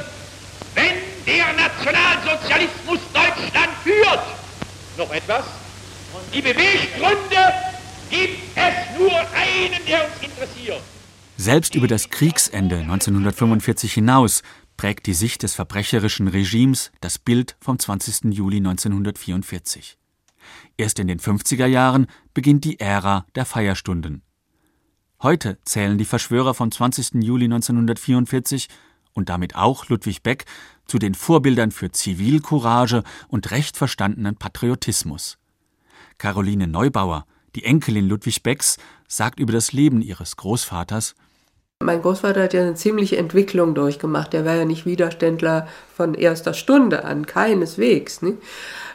wenn 0.75 0.93
der 1.25 1.45
Nationalsozialismus 1.53 2.99
Deutschland 3.13 3.69
führt. 3.83 4.19
Noch 4.97 5.11
etwas? 5.11 5.45
Die 6.33 6.41
Beweggründe 6.41 7.53
gibt 8.09 8.39
es 8.55 8.99
nur 8.99 9.11
einen, 9.11 9.85
der 9.87 10.05
uns 10.05 10.21
interessiert. 10.21 10.81
Selbst 11.37 11.75
über 11.75 11.87
das 11.87 12.09
Kriegsende 12.09 12.77
1945 12.77 13.93
hinaus 13.93 14.43
prägt 14.77 15.05
die 15.07 15.13
Sicht 15.13 15.43
des 15.43 15.53
verbrecherischen 15.53 16.27
Regimes 16.27 16.91
das 17.01 17.17
Bild 17.17 17.55
vom 17.59 17.79
20. 17.79 18.33
Juli 18.33 18.57
1944. 18.57 19.97
Erst 20.77 20.99
in 20.99 21.07
den 21.07 21.19
50er 21.19 21.65
Jahren 21.65 22.07
beginnt 22.33 22.63
die 22.65 22.79
Ära 22.79 23.25
der 23.35 23.45
Feierstunden. 23.45 24.21
Heute 25.21 25.57
zählen 25.63 25.97
die 25.97 26.05
Verschwörer 26.05 26.53
vom 26.53 26.71
20. 26.71 27.23
Juli 27.23 27.45
1944 27.45 28.67
und 29.13 29.29
damit 29.29 29.55
auch 29.55 29.87
Ludwig 29.87 30.21
Beck 30.21 30.45
zu 30.85 30.99
den 30.99 31.15
Vorbildern 31.15 31.71
für 31.71 31.91
Zivilcourage 31.91 33.03
und 33.27 33.51
recht 33.51 33.77
verstandenen 33.77 34.35
Patriotismus. 34.35 35.37
Caroline 36.17 36.67
Neubauer, 36.67 37.25
die 37.55 37.63
Enkelin 37.63 38.07
Ludwig 38.07 38.43
Becks, 38.43 38.77
sagt 39.07 39.39
über 39.39 39.53
das 39.53 39.71
Leben 39.71 40.01
ihres 40.01 40.35
Großvaters 40.35 41.15
mein 41.85 42.01
Großvater 42.01 42.43
hat 42.43 42.53
ja 42.53 42.61
eine 42.61 42.75
ziemliche 42.75 43.17
Entwicklung 43.17 43.75
durchgemacht. 43.75 44.33
Er 44.33 44.45
war 44.45 44.55
ja 44.55 44.65
nicht 44.65 44.85
Widerständler 44.85 45.67
von 45.93 46.13
erster 46.13 46.53
Stunde 46.53 47.05
an, 47.05 47.25
keineswegs. 47.25 48.21
Ne? 48.21 48.37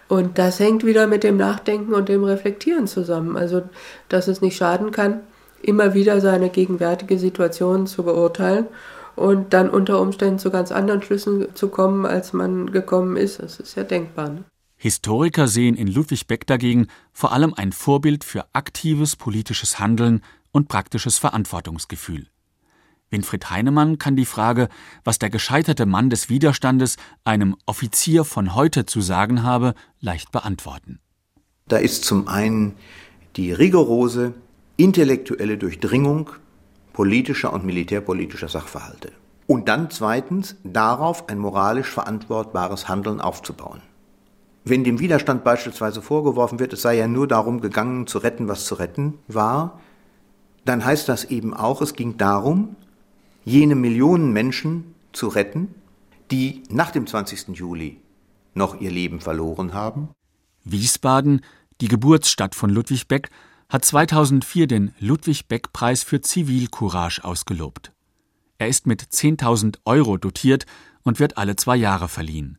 Und 0.09 0.39
das 0.39 0.59
hängt 0.61 0.85
wieder 0.85 1.07
mit 1.07 1.23
dem 1.23 1.37
Nachdenken 1.37 1.95
und 1.95 2.09
dem 2.09 2.25
Reflektieren 2.25 2.87
zusammen. 2.87 3.37
Also, 3.37 3.63
dass 4.09 4.29
es 4.29 4.41
nicht 4.41 4.57
schaden 4.57 4.91
kann, 4.91 5.21
immer 5.63 5.95
wieder 5.95 6.21
seine 6.21 6.51
gegenwärtige 6.51 7.19
Situation 7.19 7.87
zu 7.87 8.03
beurteilen 8.03 8.67
und 9.15 9.53
dann 9.53 9.71
unter 9.71 10.01
Umständen 10.01 10.39
zu 10.39 10.51
ganz 10.51 10.73
anderen 10.73 11.03
Schlüssen 11.03 11.55
zu 11.55 11.69
kommen, 11.69 12.07
als 12.07 12.33
man 12.33 12.73
gekommen 12.73 13.17
ist. 13.17 13.41
Das 13.41 13.61
ist 13.61 13.77
ja 13.77 13.85
denkbar. 13.85 14.31
Ne? 14.31 14.45
Historiker 14.77 15.47
sehen 15.47 15.77
in 15.77 15.87
Ludwig 15.87 16.27
Beck 16.27 16.47
dagegen 16.47 16.87
vor 17.13 17.33
allem 17.33 17.53
ein 17.55 17.73
Vorbild 17.73 18.25
für 18.25 18.47
aktives 18.55 19.17
politisches 19.17 19.79
Handeln 19.79 20.23
und 20.53 20.69
praktisches 20.69 21.19
Verantwortungsgefühl. 21.19 22.27
Winfried 23.11 23.51
Heinemann 23.51 23.99
kann 23.99 24.15
die 24.15 24.25
Frage, 24.25 24.69
was 25.05 25.19
der 25.19 25.31
gescheiterte 25.31 25.85
Mann 25.85 26.11
des 26.11 26.29
Widerstandes 26.29 26.97
einem 27.25 27.57
Offizier 27.67 28.25
von 28.25 28.55
heute 28.55 28.87
zu 28.87 29.01
sagen 29.01 29.43
habe, 29.43 29.75
leicht 30.01 30.31
beantworten. 30.31 31.01
Da 31.67 31.79
ist 31.79 32.05
zum 32.05 32.29
einen 32.29 32.75
die 33.37 33.53
rigorose 33.53 34.35
intellektuelle 34.77 35.59
Durchdringung 35.59 36.31
politischer 36.93 37.53
und 37.53 37.65
militärpolitischer 37.65 38.49
Sachverhalte. 38.49 39.13
Und 39.47 39.69
dann 39.69 39.91
zweitens 39.91 40.57
darauf 40.65 41.29
ein 41.29 41.39
moralisch 41.39 41.89
verantwortbares 41.89 42.89
Handeln 42.89 43.21
aufzubauen. 43.21 43.83
Wenn 44.65 44.85
dem 44.85 45.01
Widerstand 45.01 45.43
beispielsweise 45.43 46.03
vorgeworfen 46.03 46.61
wird, 46.61 46.73
es 46.73 46.83
sei 46.83 46.97
ja 46.97 47.09
nur 47.09 47.27
darum 47.27 47.61
gegangen, 47.61 48.07
zu 48.07 48.19
retten, 48.19 48.47
was 48.47 48.67
zu 48.67 48.75
retten 48.77 49.19
war, 49.27 49.81
dann 50.65 50.85
heißt 50.85 51.09
das 51.09 51.25
eben 51.25 51.55
auch, 51.55 51.81
es 51.81 51.95
ging 51.95 52.17
darum, 52.17 52.77
jene 53.45 53.75
Millionen 53.75 54.33
Menschen 54.33 54.95
zu 55.13 55.29
retten, 55.29 55.75
die 56.31 56.63
nach 56.69 56.91
dem 56.91 57.07
20. 57.07 57.57
Juli 57.57 58.01
noch 58.55 58.81
ihr 58.81 58.91
Leben 58.91 59.21
verloren 59.21 59.73
haben? 59.73 60.11
Wiesbaden, 60.65 61.41
die 61.81 61.89
Geburtsstadt 61.89 62.55
von 62.55 62.71
Ludwig 62.71 63.09
Beck, 63.09 63.31
hat 63.69 63.85
2004 63.85 64.67
den 64.67 64.95
Ludwig 64.99 65.47
Beck 65.47 65.73
Preis 65.73 66.03
für 66.03 66.21
Zivilcourage 66.21 67.25
ausgelobt. 67.25 67.93
Er 68.59 68.69
ist 68.69 68.87
mit 68.87 69.03
10.000 69.03 69.79
Euro 69.85 70.17
dotiert 70.17 70.67
und 71.03 71.19
wird 71.19 71.39
alle 71.39 71.57
zwei 71.57 71.77
Jahre 71.77 72.09
verliehen. 72.09 72.59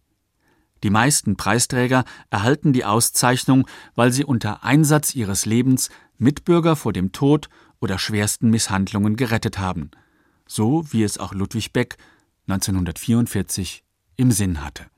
Die 0.83 0.89
meisten 0.89 1.37
Preisträger 1.37 2.05
erhalten 2.31 2.73
die 2.73 2.85
Auszeichnung, 2.85 3.67
weil 3.93 4.11
sie 4.11 4.25
unter 4.25 4.63
Einsatz 4.63 5.13
ihres 5.13 5.45
Lebens 5.45 5.89
Mitbürger 6.17 6.75
vor 6.75 6.91
dem 6.91 7.11
Tod 7.11 7.49
oder 7.79 7.99
schwersten 7.99 8.49
Misshandlungen 8.49 9.15
gerettet 9.15 9.59
haben– 9.59 9.91
so 10.51 10.83
wie 10.91 11.03
es 11.03 11.17
auch 11.17 11.33
Ludwig 11.33 11.71
Beck 11.71 11.97
1944 12.47 13.85
im 14.17 14.31
Sinn 14.31 14.61
hatte 14.61 14.90